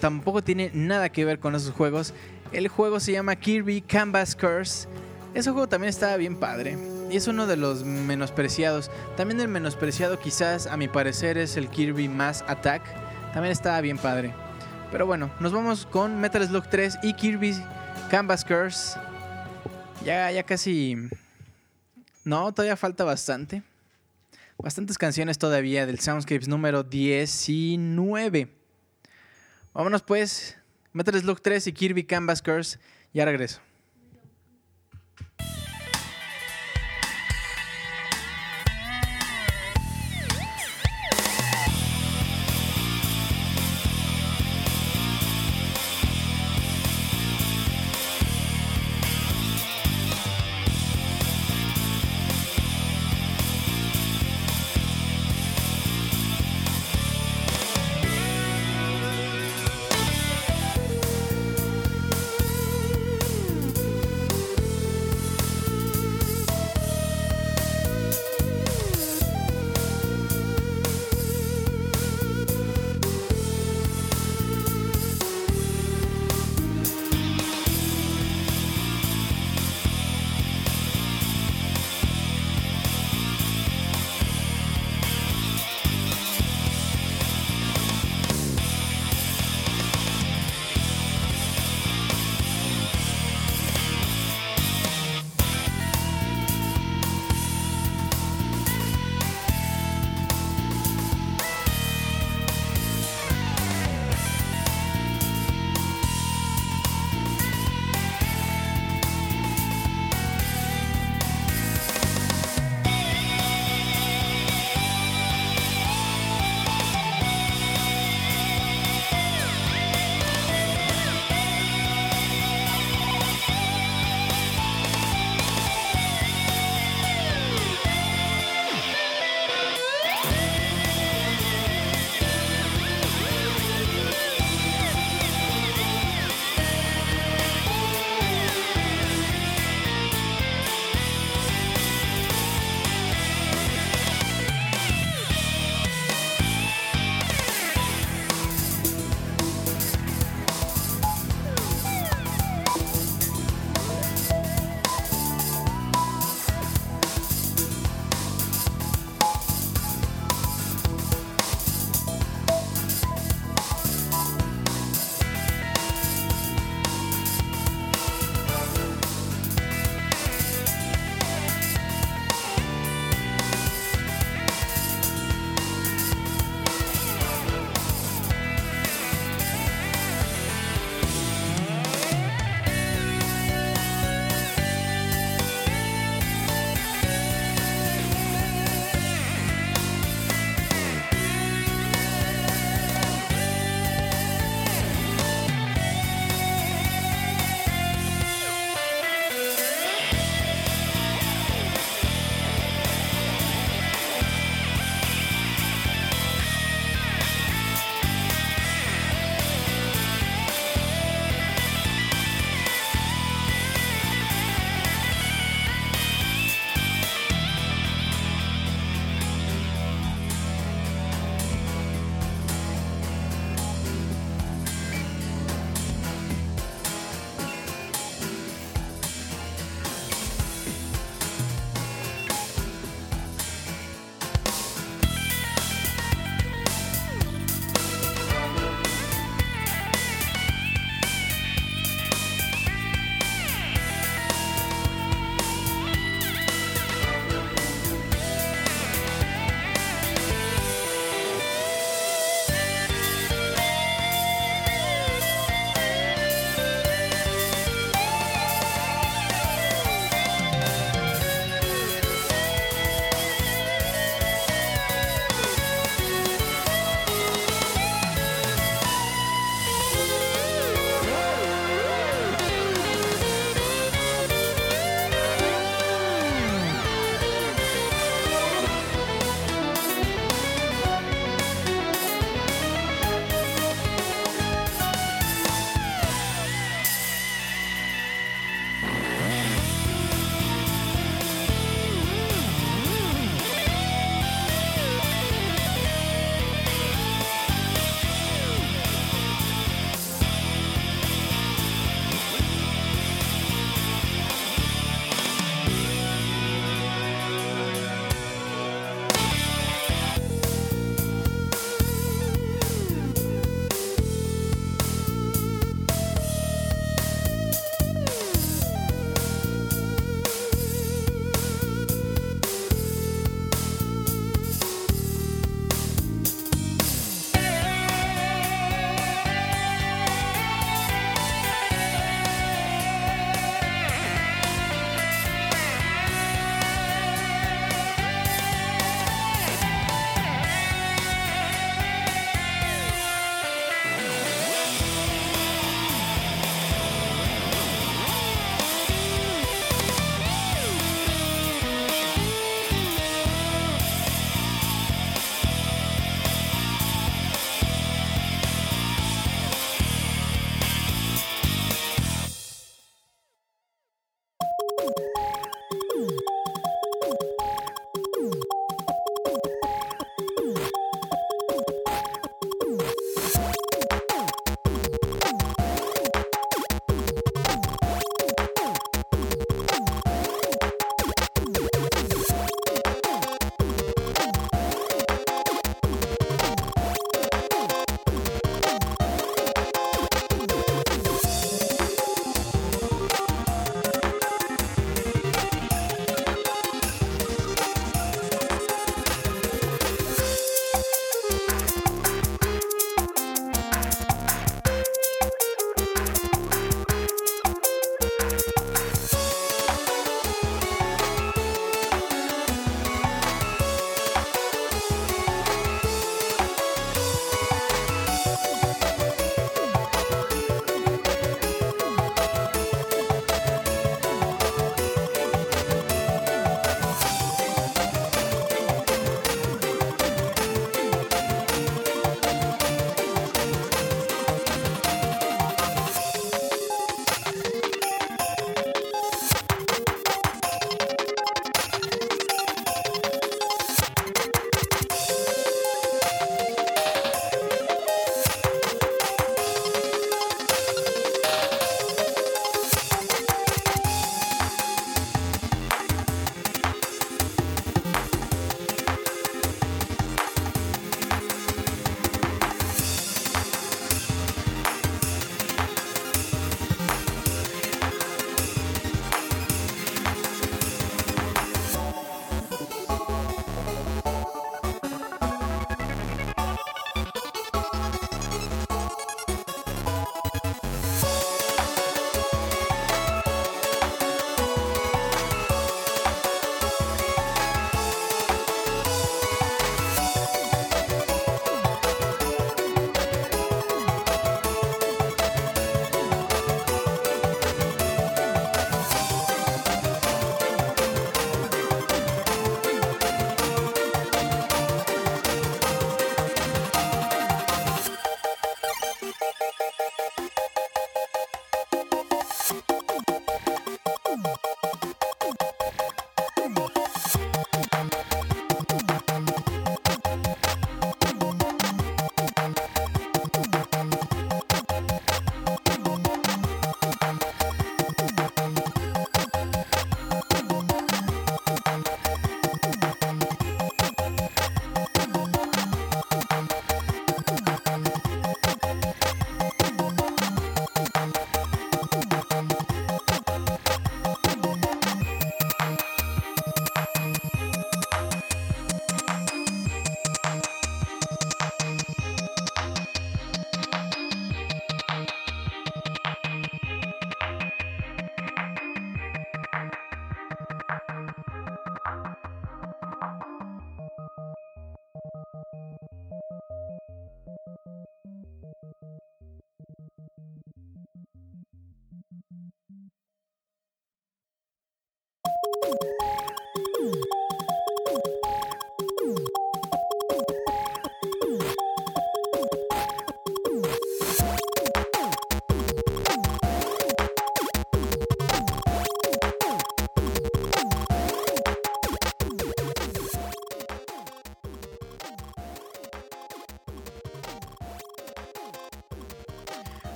[0.00, 2.14] tampoco tiene nada que ver con esos juegos.
[2.50, 4.88] El juego se llama Kirby Canvas Curse.
[5.34, 6.76] Ese juego también estaba bien padre.
[7.10, 8.90] Y es uno de los menospreciados.
[9.16, 12.82] También el menospreciado quizás a mi parecer es el Kirby Mass Attack.
[13.32, 14.34] También estaba bien padre.
[14.90, 17.54] Pero bueno, nos vamos con Metal Slug 3 y Kirby
[18.10, 18.98] Canvas Curse.
[20.04, 20.96] Ya, ya casi...
[22.24, 23.62] No, todavía falta bastante.
[24.62, 28.48] Bastantes canciones todavía del Soundscapes número 19.
[29.74, 30.56] Vámonos pues.
[30.92, 32.78] Metal Slug 3 y Kirby Canvas Curse.
[33.12, 33.60] Ya regreso.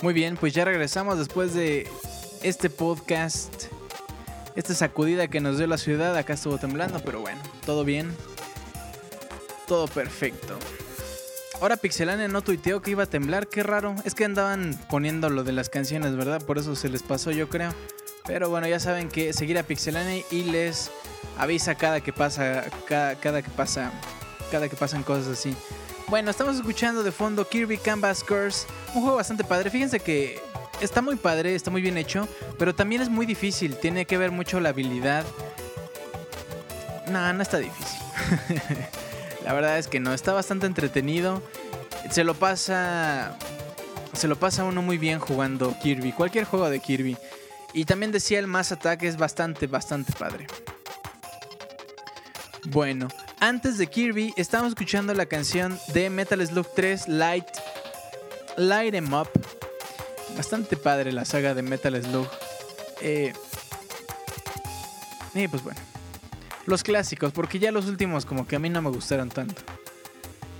[0.00, 1.88] Muy bien, pues ya regresamos después de
[2.42, 3.64] este podcast.
[4.54, 6.16] Esta sacudida que nos dio la ciudad.
[6.16, 8.14] Acá estuvo temblando, pero bueno, todo bien.
[9.66, 10.56] Todo perfecto.
[11.60, 13.96] Ahora Pixelania no tuiteó que iba a temblar, qué raro.
[14.04, 16.40] Es que andaban poniendo lo de las canciones, ¿verdad?
[16.42, 17.74] Por eso se les pasó, yo creo.
[18.24, 20.92] Pero bueno, ya saben que seguir a Pixelania y les
[21.36, 23.90] avisa cada que pasa, cada, cada que pasa,
[24.52, 25.56] cada que pasan cosas así.
[26.08, 29.68] Bueno, estamos escuchando de fondo Kirby Canvas Curse, un juego bastante padre.
[29.68, 30.40] Fíjense que
[30.80, 32.26] está muy padre, está muy bien hecho,
[32.58, 33.76] pero también es muy difícil.
[33.76, 35.26] Tiene que ver mucho la habilidad.
[37.10, 38.00] No, no está difícil.
[39.44, 41.42] la verdad es que no, está bastante entretenido.
[42.10, 43.36] Se lo pasa.
[44.14, 47.18] Se lo pasa uno muy bien jugando Kirby, cualquier juego de Kirby.
[47.74, 50.46] Y también decía el Mass Attack es bastante, bastante padre.
[52.64, 53.08] Bueno,
[53.40, 57.46] antes de Kirby, estamos escuchando la canción de Metal Slug 3 Light,
[58.56, 59.28] Light Em Up.
[60.36, 62.28] Bastante padre la saga de Metal Slug.
[63.00, 63.32] Eh,
[65.34, 65.80] y pues bueno,
[66.66, 69.62] los clásicos, porque ya los últimos como que a mí no me gustaron tanto.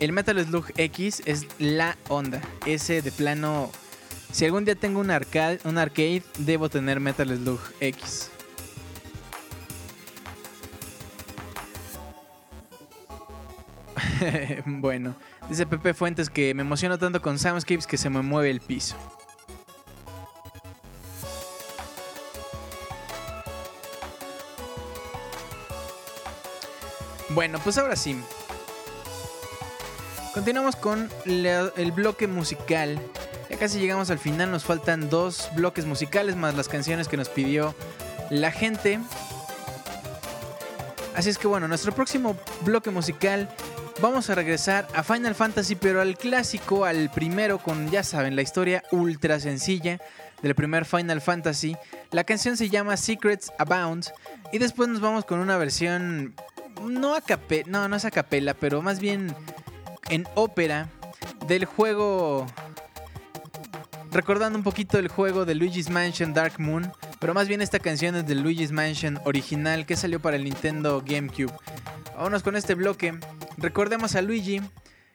[0.00, 2.40] El Metal Slug X es la onda.
[2.66, 3.70] Ese de plano.
[4.32, 8.30] Si algún día tengo un arcade, un arcade debo tener Metal Slug X.
[14.66, 15.14] bueno,
[15.48, 18.96] dice Pepe Fuentes que me emociono tanto con Soundscapes que se me mueve el piso.
[27.30, 28.18] Bueno, pues ahora sí.
[30.34, 32.98] Continuamos con el bloque musical.
[33.50, 37.28] Ya casi llegamos al final, nos faltan dos bloques musicales más las canciones que nos
[37.28, 37.74] pidió
[38.30, 39.00] la gente.
[41.14, 43.48] Así es que bueno, nuestro próximo bloque musical
[44.00, 48.42] vamos a regresar a Final Fantasy, pero al clásico, al primero, con ya saben, la
[48.42, 50.00] historia ultra sencilla
[50.42, 51.76] del primer Final Fantasy.
[52.10, 54.06] La canción se llama Secrets Abound.
[54.52, 56.34] Y después nos vamos con una versión.
[56.82, 59.34] No a capela, no, no es a capela, pero más bien
[60.08, 60.88] en ópera
[61.46, 62.46] del juego.
[64.10, 66.90] Recordando un poquito el juego de Luigi's Mansion Dark Moon.
[67.20, 71.02] Pero más bien esta canción es de Luigi's Mansion original que salió para el Nintendo
[71.06, 71.52] GameCube.
[72.16, 73.18] Vámonos con este bloque.
[73.58, 74.60] Recordemos a Luigi.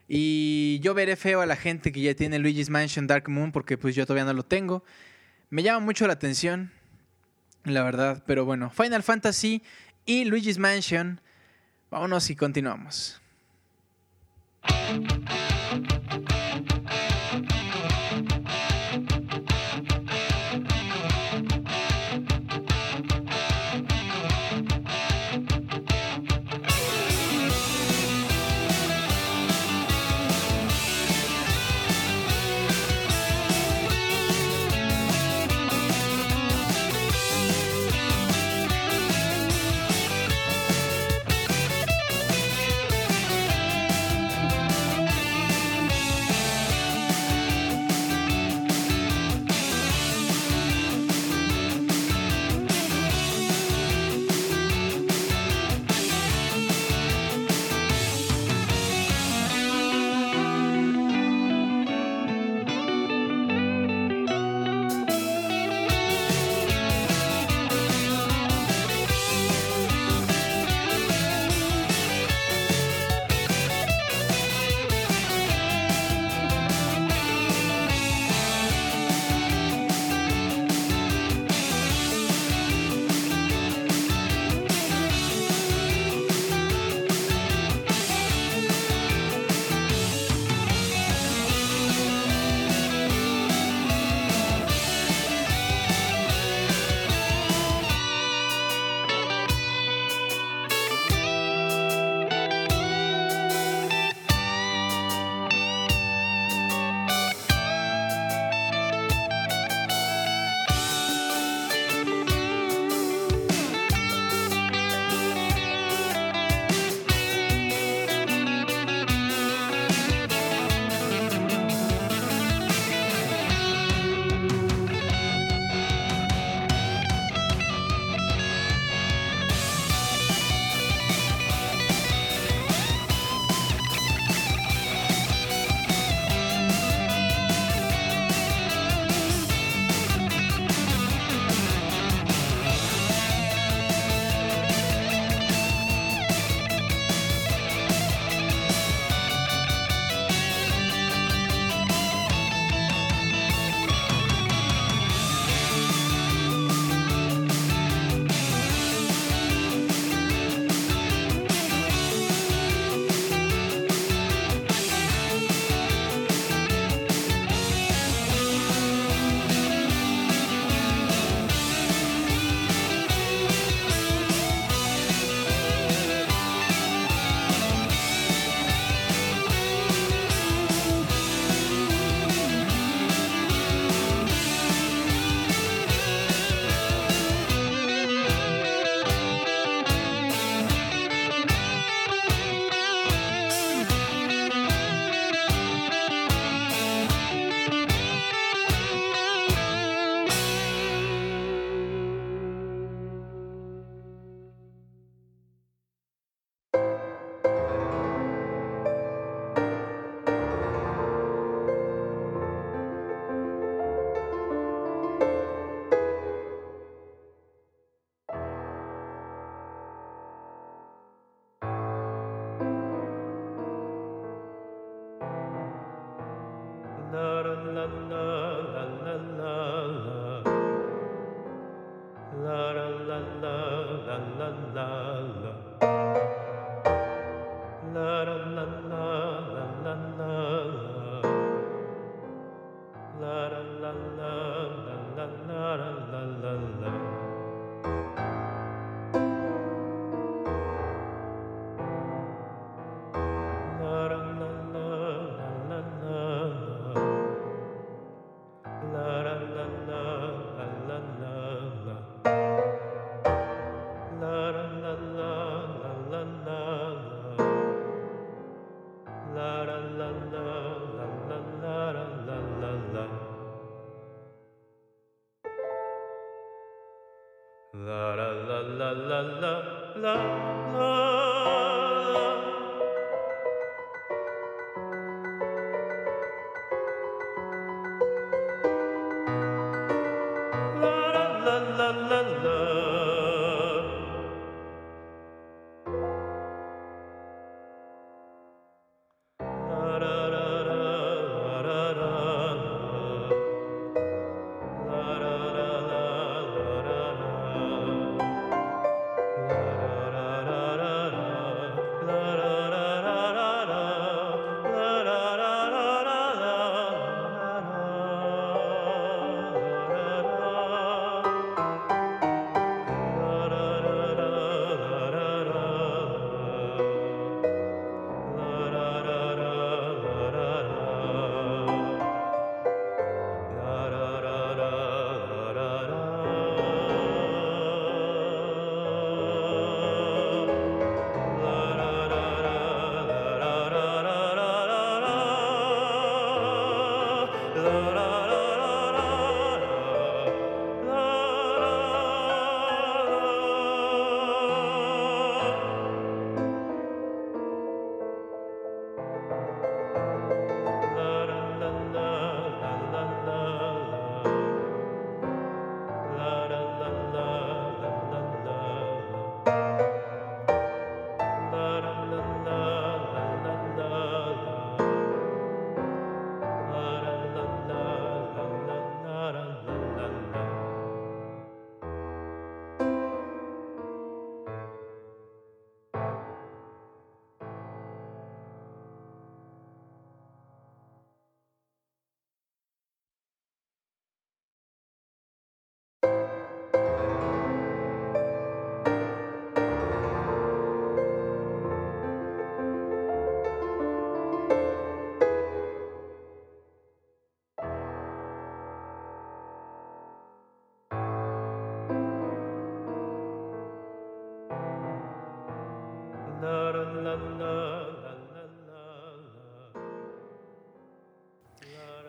[0.08, 3.78] Y yo veré feo a la gente que ya tiene Luigi's Mansion Dark Moon porque
[3.78, 4.84] pues yo todavía no lo tengo.
[5.50, 6.72] Me llama mucho la atención,
[7.64, 8.24] la verdad.
[8.28, 9.64] Pero bueno, Final Fantasy
[10.06, 11.20] y Luigi's Mansion.
[11.90, 13.22] Vámonos y continuamos.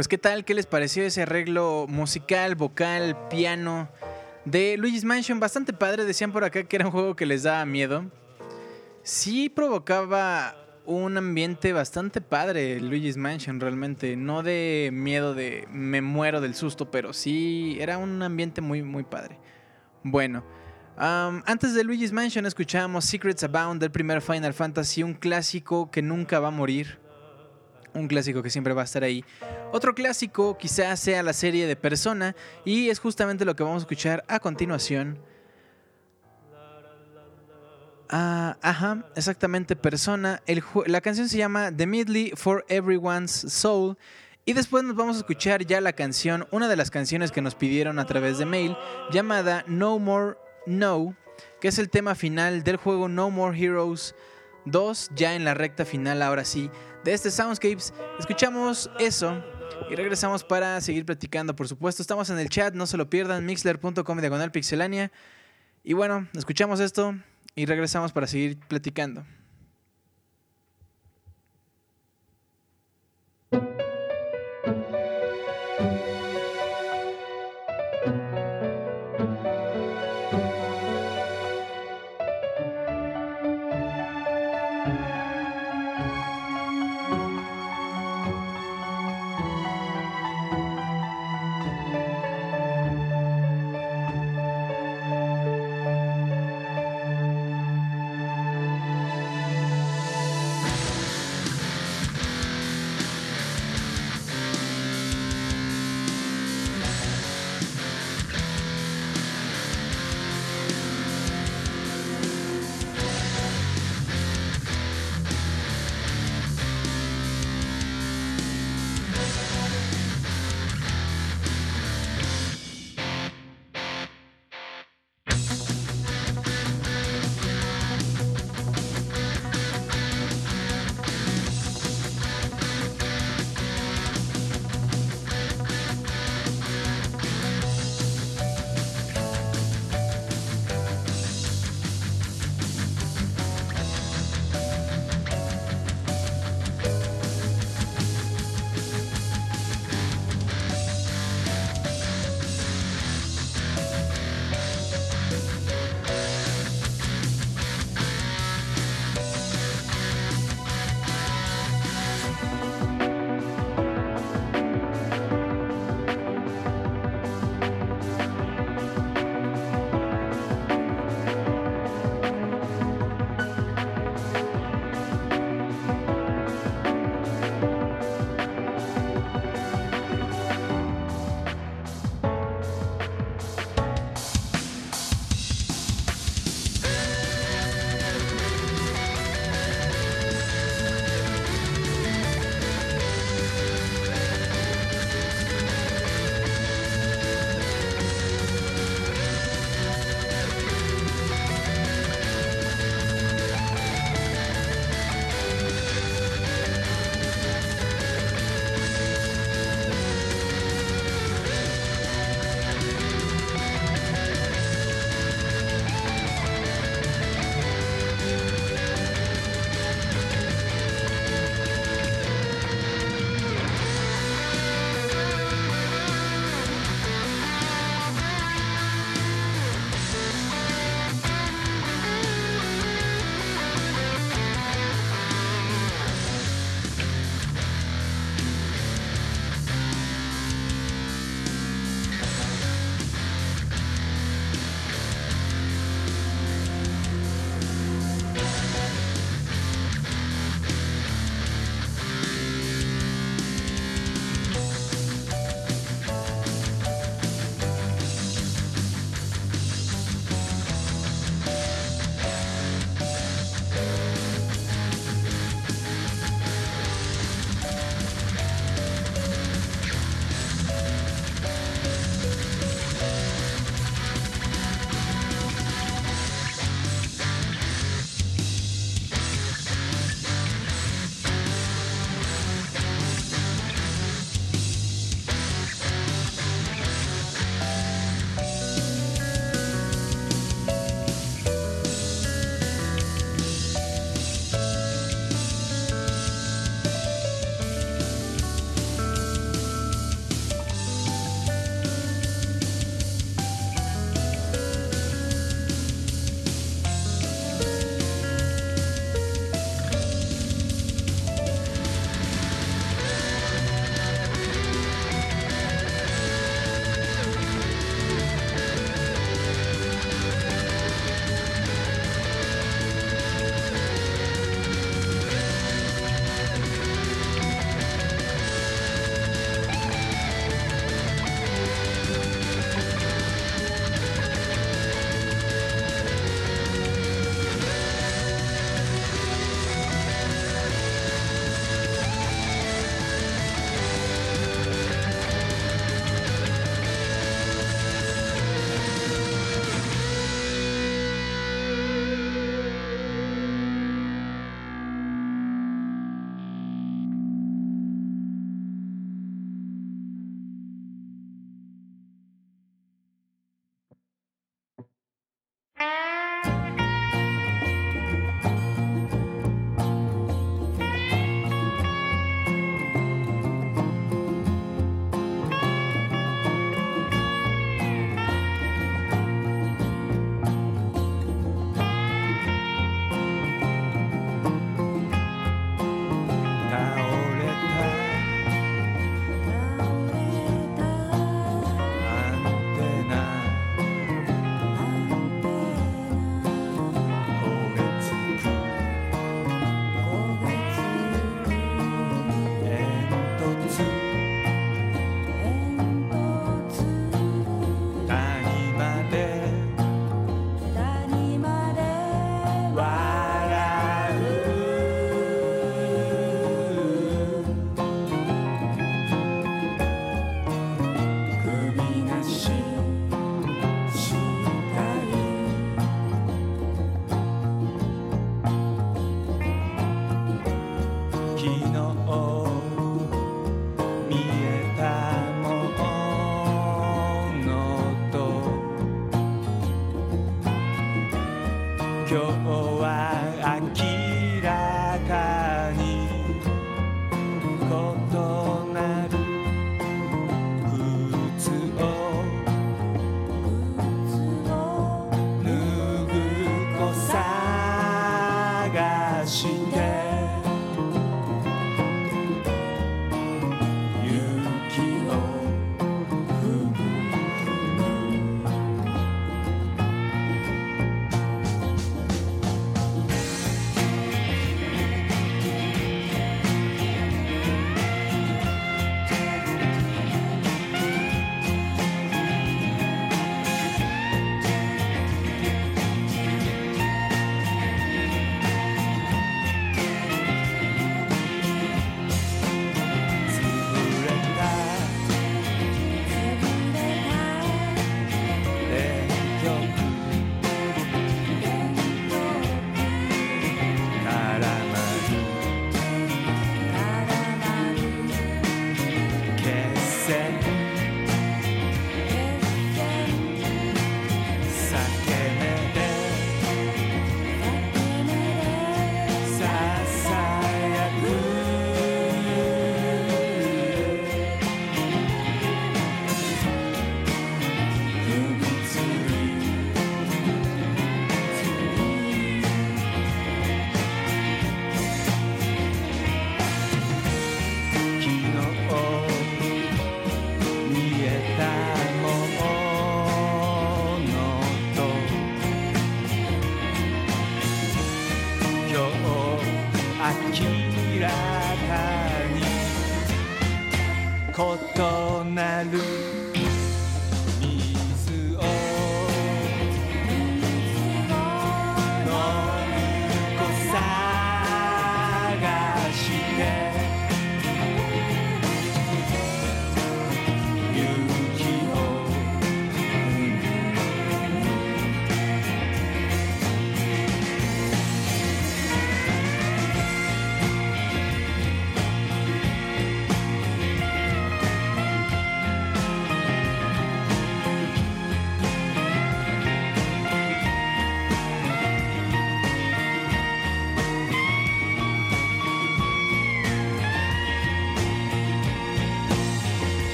[0.00, 3.90] Pues qué tal, qué les pareció ese arreglo musical, vocal, piano
[4.46, 7.66] de Luigi's Mansion, bastante padre, decían por acá que era un juego que les daba
[7.66, 8.06] miedo.
[9.02, 10.56] Sí provocaba
[10.86, 16.90] un ambiente bastante padre Luigi's Mansion realmente, no de miedo de me muero del susto,
[16.90, 19.38] pero sí era un ambiente muy muy padre.
[20.02, 20.42] Bueno,
[20.96, 26.40] antes de Luigi's Mansion escuchábamos Secrets Abound del primer Final Fantasy, un clásico que nunca
[26.40, 26.98] va a morir
[27.94, 29.24] un clásico que siempre va a estar ahí.
[29.72, 32.34] Otro clásico quizás sea la serie de Persona
[32.64, 35.18] y es justamente lo que vamos a escuchar a continuación.
[38.12, 40.42] Ah, ajá, exactamente Persona.
[40.86, 43.96] la canción se llama The Midley for Everyone's Soul.
[44.44, 47.54] Y después nos vamos a escuchar ya la canción, una de las canciones que nos
[47.54, 48.76] pidieron a través de mail,
[49.12, 51.14] llamada No More No,
[51.60, 54.16] que es el tema final del juego No More Heroes
[54.64, 56.70] 2, ya en la recta final ahora sí
[57.04, 57.92] de este Soundscapes.
[58.18, 59.42] Escuchamos eso
[59.90, 61.56] y regresamos para seguir platicando.
[61.56, 65.10] Por supuesto, estamos en el chat, no se lo pierdan, mixler.com diagonal pixelania.
[65.82, 67.14] Y bueno, escuchamos esto
[67.54, 69.24] y regresamos para seguir platicando.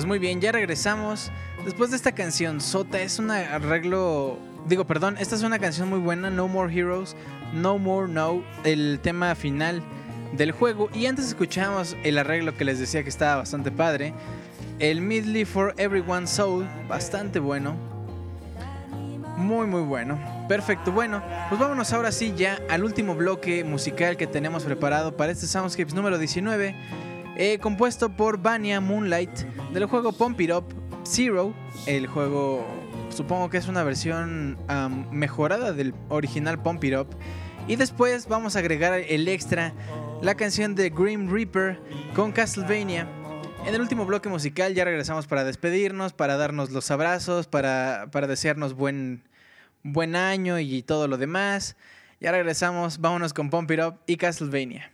[0.00, 1.30] Pues muy bien, ya regresamos.
[1.62, 4.38] Después de esta canción, Sota es un arreglo.
[4.66, 7.14] Digo, perdón, esta es una canción muy buena, No More Heroes,
[7.52, 9.82] No More No, el tema final
[10.32, 10.88] del juego.
[10.94, 14.14] Y antes escuchamos el arreglo que les decía que estaba bastante padre.
[14.78, 17.76] el Midley for Everyone's Soul, bastante bueno.
[19.36, 20.18] Muy, muy bueno.
[20.48, 20.92] Perfecto.
[20.92, 25.46] Bueno, pues vámonos ahora sí ya al último bloque musical que tenemos preparado para este
[25.46, 26.74] Soundscapes número 19,
[27.36, 29.30] eh, compuesto por Vania Moonlight
[29.72, 30.64] del juego Pump It Up
[31.04, 31.54] Zero.
[31.86, 32.66] El juego,
[33.10, 34.58] supongo que es una versión
[35.10, 37.08] mejorada del original Pump It Up.
[37.66, 39.72] Y después vamos a agregar el extra,
[40.22, 41.80] la canción de Grim Reaper
[42.14, 43.08] con Castlevania.
[43.66, 48.26] En el último bloque musical ya regresamos para despedirnos, para darnos los abrazos, para, para
[48.26, 49.22] desearnos buen,
[49.82, 51.76] buen año y todo lo demás.
[52.20, 54.90] Ya regresamos, vámonos con Pump It Up y Castlevania.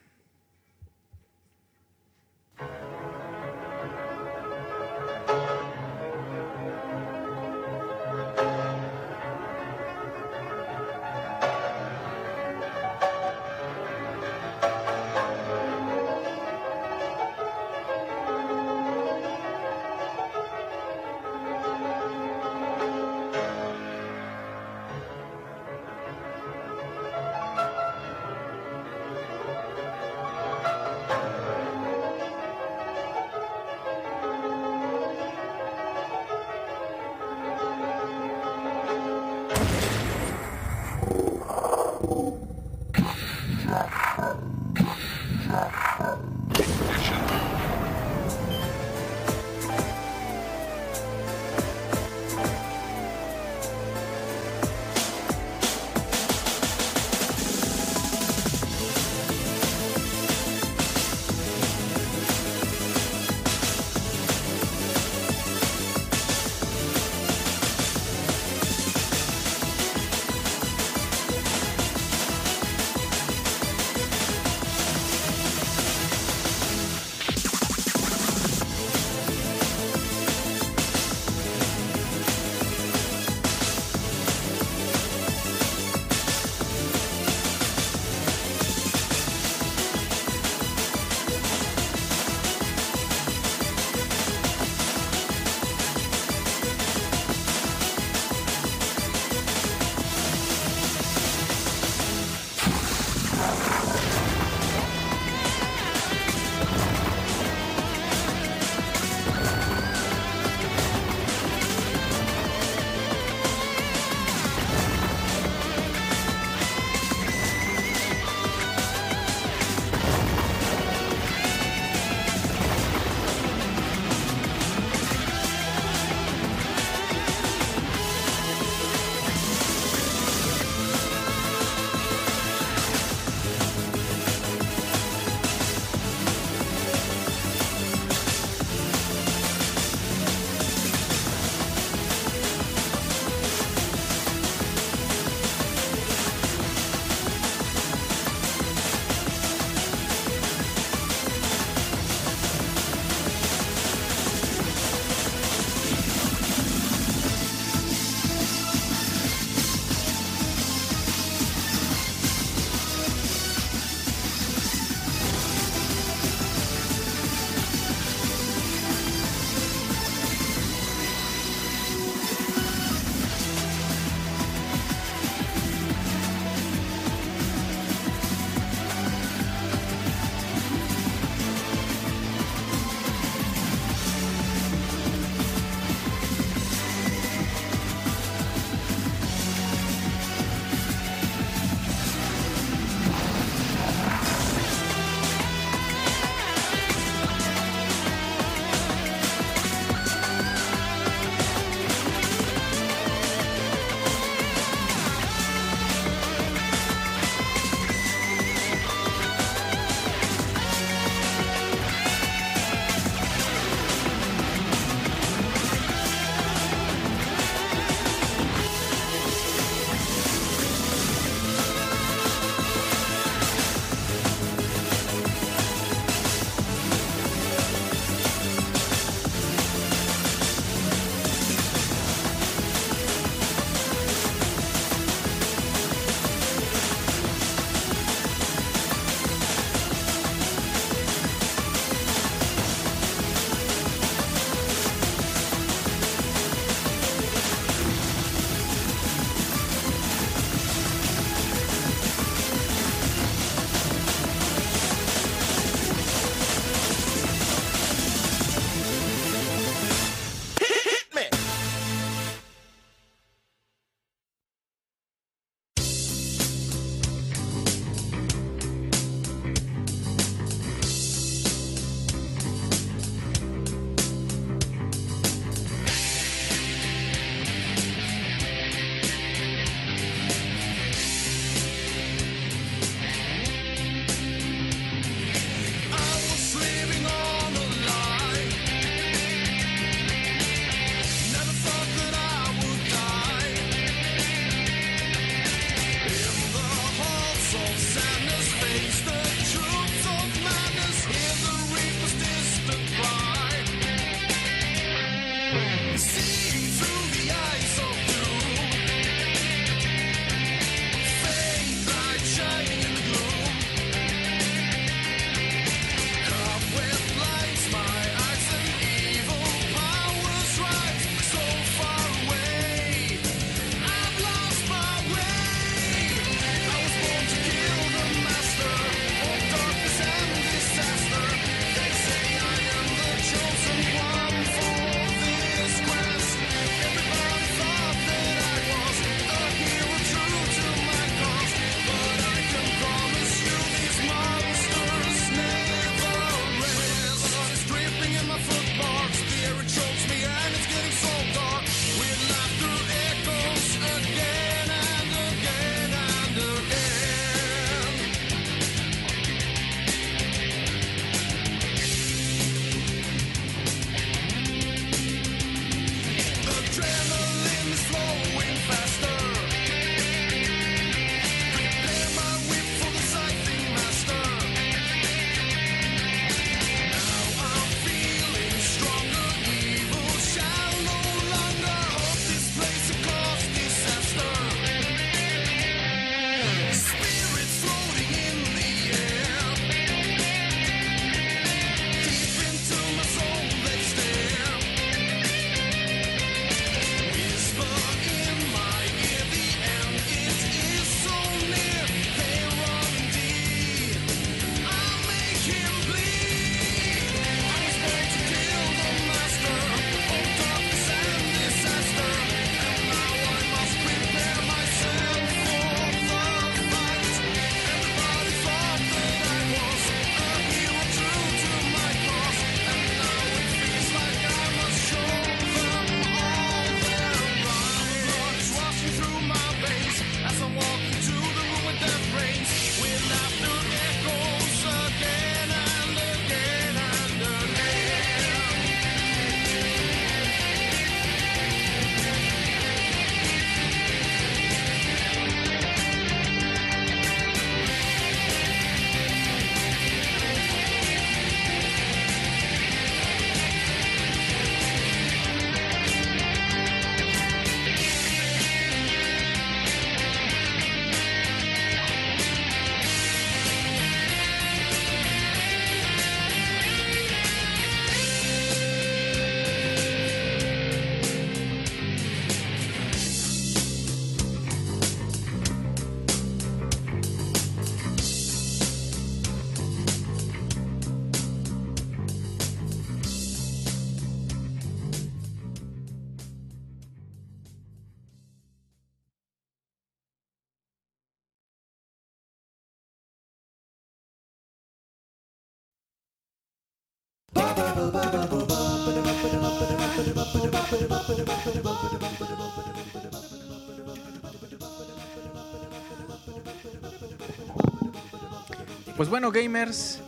[509.07, 510.01] Pues bueno, gamers.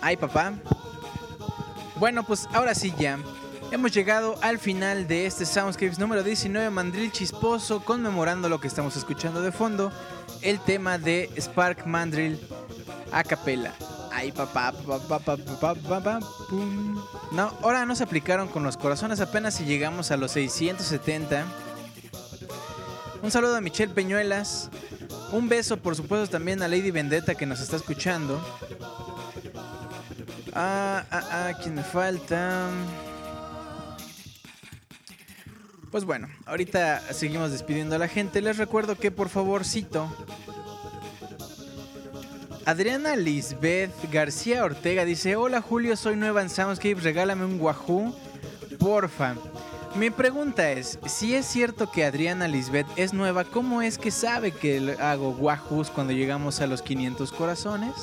[0.00, 0.54] Ay, papá.
[1.96, 3.18] Bueno, pues ahora sí ya.
[3.70, 8.96] Hemos llegado al final de este Soundscapes número 19, Mandril Chisposo, conmemorando lo que estamos
[8.96, 9.92] escuchando de fondo,
[10.40, 12.40] el tema de Spark Mandrill
[13.12, 13.74] a capela.
[14.10, 16.98] Ay, papá, papá, papá, papá, pum.
[17.30, 21.44] No, ahora no se aplicaron con los corazones apenas si llegamos a los 670.
[23.22, 24.70] Un saludo a Michelle Peñuelas.
[25.32, 28.40] Un beso, por supuesto, también a Lady Vendetta que nos está escuchando.
[30.54, 32.70] Ah, ah, ah, ¿quién me falta?
[35.90, 38.40] Pues bueno, ahorita seguimos despidiendo a la gente.
[38.40, 40.14] Les recuerdo que por favorcito.
[42.64, 48.16] Adriana Lisbeth García Ortega dice: Hola Julio, soy nueva en Soundscape, regálame un Wahoo,
[48.78, 49.34] porfa.
[49.98, 54.52] Mi pregunta es, si es cierto que Adriana Lisbeth es nueva, ¿cómo es que sabe
[54.52, 57.94] que hago Wahoos cuando llegamos a los 500 corazones?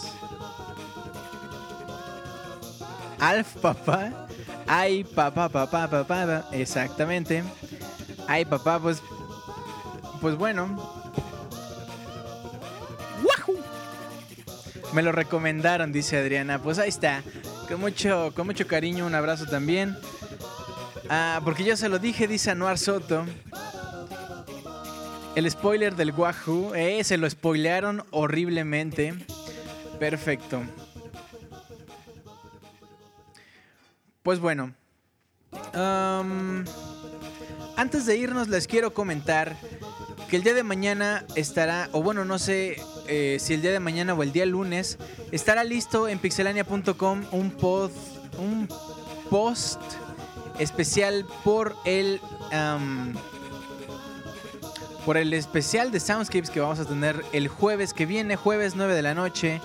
[3.19, 4.27] Alf papá.
[4.65, 6.45] Ay, papá, papá, papá, papá.
[6.51, 7.43] Exactamente.
[8.27, 9.01] Ay, papá, pues.
[10.19, 10.65] Pues bueno.
[13.23, 13.59] ¡Wahoo!
[14.93, 16.59] Me lo recomendaron, dice Adriana.
[16.59, 17.21] Pues ahí está.
[17.67, 19.95] Con mucho, con mucho cariño, un abrazo también.
[21.09, 23.25] Ah, porque yo se lo dije, dice Anuar Soto.
[25.35, 26.75] El spoiler del Wahoo.
[26.75, 29.13] Eh, se lo spoilearon horriblemente.
[29.99, 30.61] Perfecto.
[34.21, 34.73] Pues bueno.
[37.75, 39.55] Antes de irnos les quiero comentar
[40.29, 43.79] que el día de mañana estará, o bueno, no sé eh, si el día de
[43.79, 44.97] mañana o el día lunes,
[45.31, 47.91] estará listo en pixelania.com un, pod,
[48.37, 48.67] un
[49.29, 49.81] post
[50.59, 52.21] especial por el...
[55.05, 58.95] por el especial de Soundscapes que vamos a tener el jueves que viene, jueves 9
[58.95, 59.61] de la noche.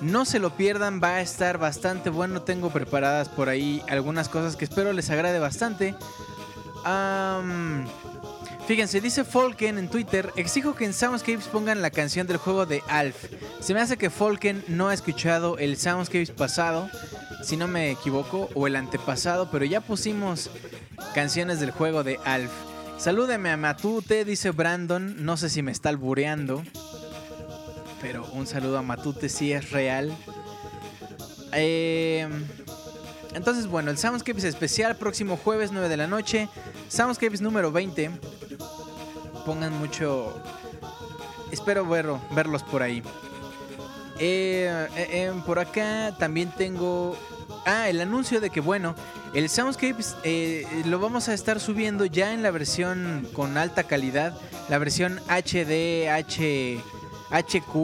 [0.00, 2.42] No se lo pierdan, va a estar bastante bueno.
[2.42, 5.94] Tengo preparadas por ahí algunas cosas que espero les agrade bastante.
[8.66, 12.82] Fíjense, dice Folken en Twitter: Exijo que en Soundscapes pongan la canción del juego de
[12.88, 13.24] Alf.
[13.60, 16.88] Se me hace que Folken no ha escuchado el Soundscapes pasado,
[17.42, 20.50] si no me equivoco, o el antepasado, pero ya pusimos
[21.14, 22.50] canciones del juego de Alf.
[22.98, 25.24] Salúdeme a Matute, dice Brandon.
[25.24, 26.62] No sé si me está albureando.
[28.00, 30.16] Pero un saludo a Matute si es real.
[31.52, 32.26] Eh,
[33.34, 36.48] entonces, bueno, el Soundscapes especial próximo jueves 9 de la noche.
[36.88, 38.10] Soundscapes número 20.
[39.46, 40.38] Pongan mucho...
[41.52, 43.02] Espero verlo- verlos por ahí.
[44.18, 47.16] Eh, eh, eh, por acá también tengo...
[47.64, 48.94] Ah, el anuncio de que, bueno,
[49.34, 50.16] el Soundscapes
[50.84, 54.36] lo vamos a estar subiendo ya en la versión con alta calidad.
[54.68, 56.80] La versión HD, H...
[57.28, 57.74] HQ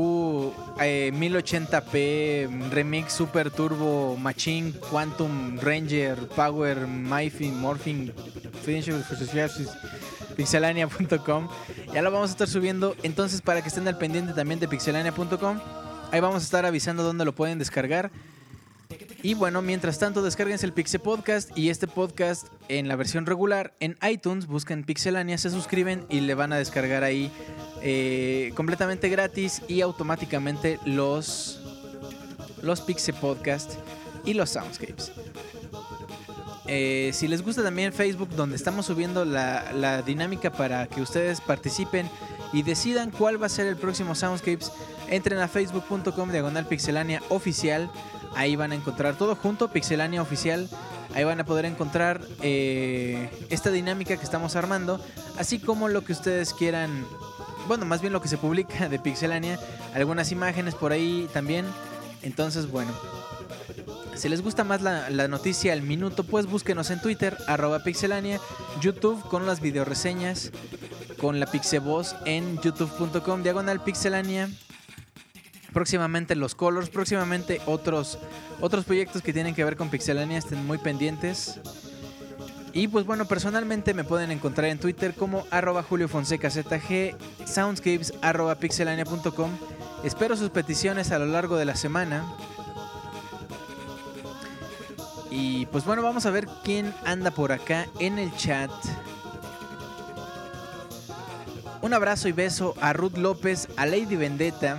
[0.81, 8.13] eh, 1080p Remix Super Turbo Machine Quantum Ranger Power Myfin Morphing
[8.65, 9.03] Finisher-
[10.33, 11.49] Pixelania.com
[11.93, 15.61] Ya lo vamos a estar subiendo entonces para que estén al pendiente también de pixelania.com
[16.11, 18.11] Ahí vamos a estar avisando dónde lo pueden descargar
[19.23, 23.73] y bueno, mientras tanto, descárguense el Pixel Podcast y este podcast en la versión regular
[23.79, 24.47] en iTunes.
[24.47, 27.31] Busquen Pixelania, se suscriben y le van a descargar ahí
[27.83, 31.61] eh, completamente gratis y automáticamente los,
[32.63, 33.75] los Pixel Podcast
[34.25, 35.13] y los Soundscapes.
[36.67, 42.09] Eh, si les gusta también Facebook, donde estamos subiendo la, dinámica para que ustedes participen
[42.53, 44.73] y decidan cuál va a ser el próximo Soundscapes,
[45.09, 47.91] entren a facebook.com diagonal pixelania oficial.
[48.35, 50.69] Ahí van a encontrar todo junto, Pixelania Oficial.
[51.15, 54.99] Ahí van a poder encontrar eh, esta dinámica que estamos armando,
[55.37, 57.05] así como lo que ustedes quieran.
[57.69, 59.59] Bueno, más bien lo que se publica de Pixelania,
[59.95, 61.67] algunas imágenes por ahí también.
[62.23, 62.93] Entonces, bueno,
[64.15, 68.41] si les gusta más la, noticia al minuto, pues búsquenos en Twitter, arroba pixelania,
[68.81, 70.53] YouTube con las videoreseñas,
[71.19, 74.49] con la Pixevoz en youtube.com, diagonal pixelania.
[75.73, 78.19] Próximamente los colors, próximamente otros,
[78.61, 81.61] otros proyectos que tienen que ver con Pixelania, estén muy pendientes.
[82.75, 87.17] Y pues bueno, personalmente me pueden encontrar en Twitter como arroba Julio Fonseca ZG,
[87.47, 89.51] soundscapes arroba pixelania.com.
[90.05, 92.25] Espero sus peticiones a lo largo de la semana.
[95.35, 98.71] Y pues bueno, vamos a ver quién anda por acá en el chat.
[101.81, 104.77] Un abrazo y beso a Ruth López, a Lady Vendetta,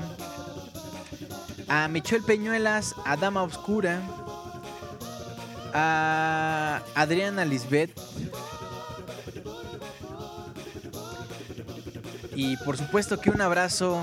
[1.67, 3.99] a Michelle Peñuelas, a Dama Oscura,
[5.73, 7.99] a Adriana Lisbeth.
[12.35, 13.99] Y por supuesto que un abrazo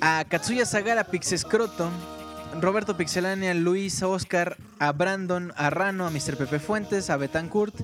[0.00, 1.90] a Katsuya Sagara Pixescroto,
[2.60, 6.36] Roberto Pixelania, Luis, Oscar, a Brandon, a Rano, a Mr.
[6.36, 7.74] Pepe Fuentes, a Betancourt,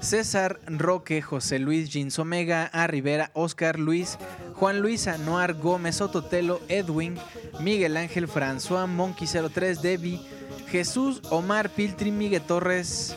[0.00, 4.18] César, Roque, José Luis, Jeans Omega, a Rivera, Oscar, Luis,
[4.54, 7.16] Juan Luis, Anuar, Gómez, Ototelo, Edwin,
[7.60, 10.20] Miguel Ángel, François, Monkey 03, Debbie,
[10.68, 13.16] Jesús, Omar, Piltri, Miguel Torres,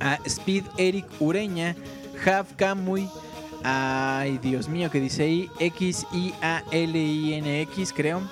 [0.00, 1.76] a Speed, Eric Ureña,
[2.24, 3.08] Jav, Camuy,
[3.62, 8.22] ay Dios mío, que dice ahí, X, I, A, L, I, N, X, creo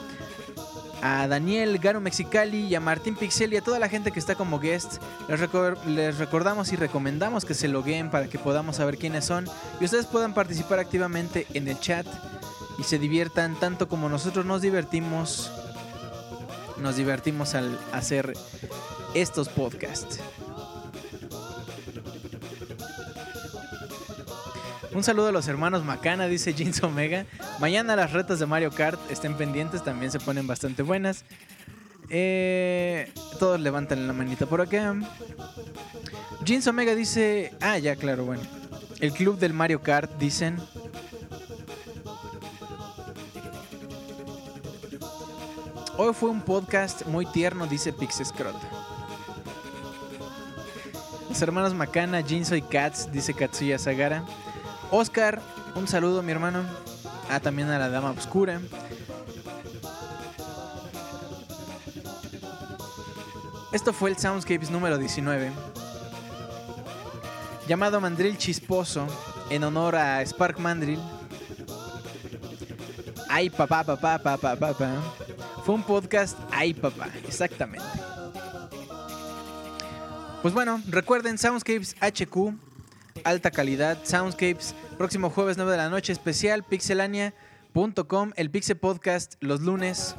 [1.03, 4.35] a Daniel, Garo Mexicali y a Martín Pixel y a toda la gente que está
[4.35, 5.03] como guest.
[5.29, 9.49] Les, recor- les recordamos y recomendamos que se logueen para que podamos saber quiénes son
[9.81, 12.07] y ustedes puedan participar activamente en el chat
[12.79, 15.51] y se diviertan tanto como nosotros nos divertimos.
[16.79, 18.35] Nos divertimos al hacer
[19.15, 20.21] estos podcasts.
[24.99, 27.25] Un saludo a los hermanos Macana, dice Jeans Omega.
[27.61, 31.25] Mañana las retas de Mario Kart estén pendientes, también se ponen bastante buenas.
[32.09, 34.97] Eh, todos levantan la manita por acá.
[36.45, 37.53] Jeans Omega dice.
[37.61, 38.43] Ah, ya, claro, bueno.
[38.99, 40.59] El club del Mario Kart, dicen.
[45.97, 48.57] Hoy fue un podcast muy tierno, dice Pixescrot.
[51.29, 54.25] Los hermanos Macana, Jinso y Katz, dice Katsuya Sagara.
[54.91, 55.41] Oscar,
[55.75, 56.65] un saludo, mi hermano.
[57.31, 58.61] Ah, también a la Dama Oscura.
[63.71, 65.53] Esto fue el Soundscapes número 19,
[67.67, 69.07] llamado Mandrill Chisposo,
[69.51, 71.01] en honor a Spark Mandrill.
[73.29, 74.91] Ay, papá, papá, papá, papá.
[75.67, 77.85] Fue un podcast Ay, papá, exactamente.
[80.41, 82.55] Pues bueno, recuerden Soundscapes HQ,
[83.25, 89.61] alta calidad, Soundscapes, próximo jueves 9 de la noche, especial pixelania.com, el Pixel Podcast los
[89.61, 90.15] lunes.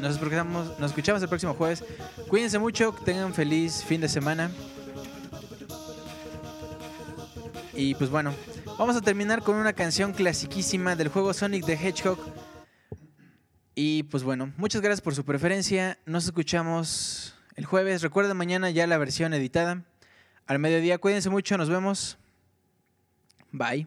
[0.00, 1.82] Nos nos escuchamos el próximo jueves.
[2.28, 4.50] Cuídense mucho, que tengan feliz fin de semana.
[7.74, 8.34] Y pues bueno,
[8.78, 12.18] vamos a terminar con una canción clasiquísima del juego Sonic the Hedgehog.
[13.74, 15.98] Y pues bueno, muchas gracias por su preferencia.
[16.06, 18.02] Nos escuchamos el jueves.
[18.02, 19.84] Recuerden mañana ya la versión editada.
[20.46, 22.18] Al mediodía, cuídense mucho, nos vemos.
[23.50, 23.86] Bye.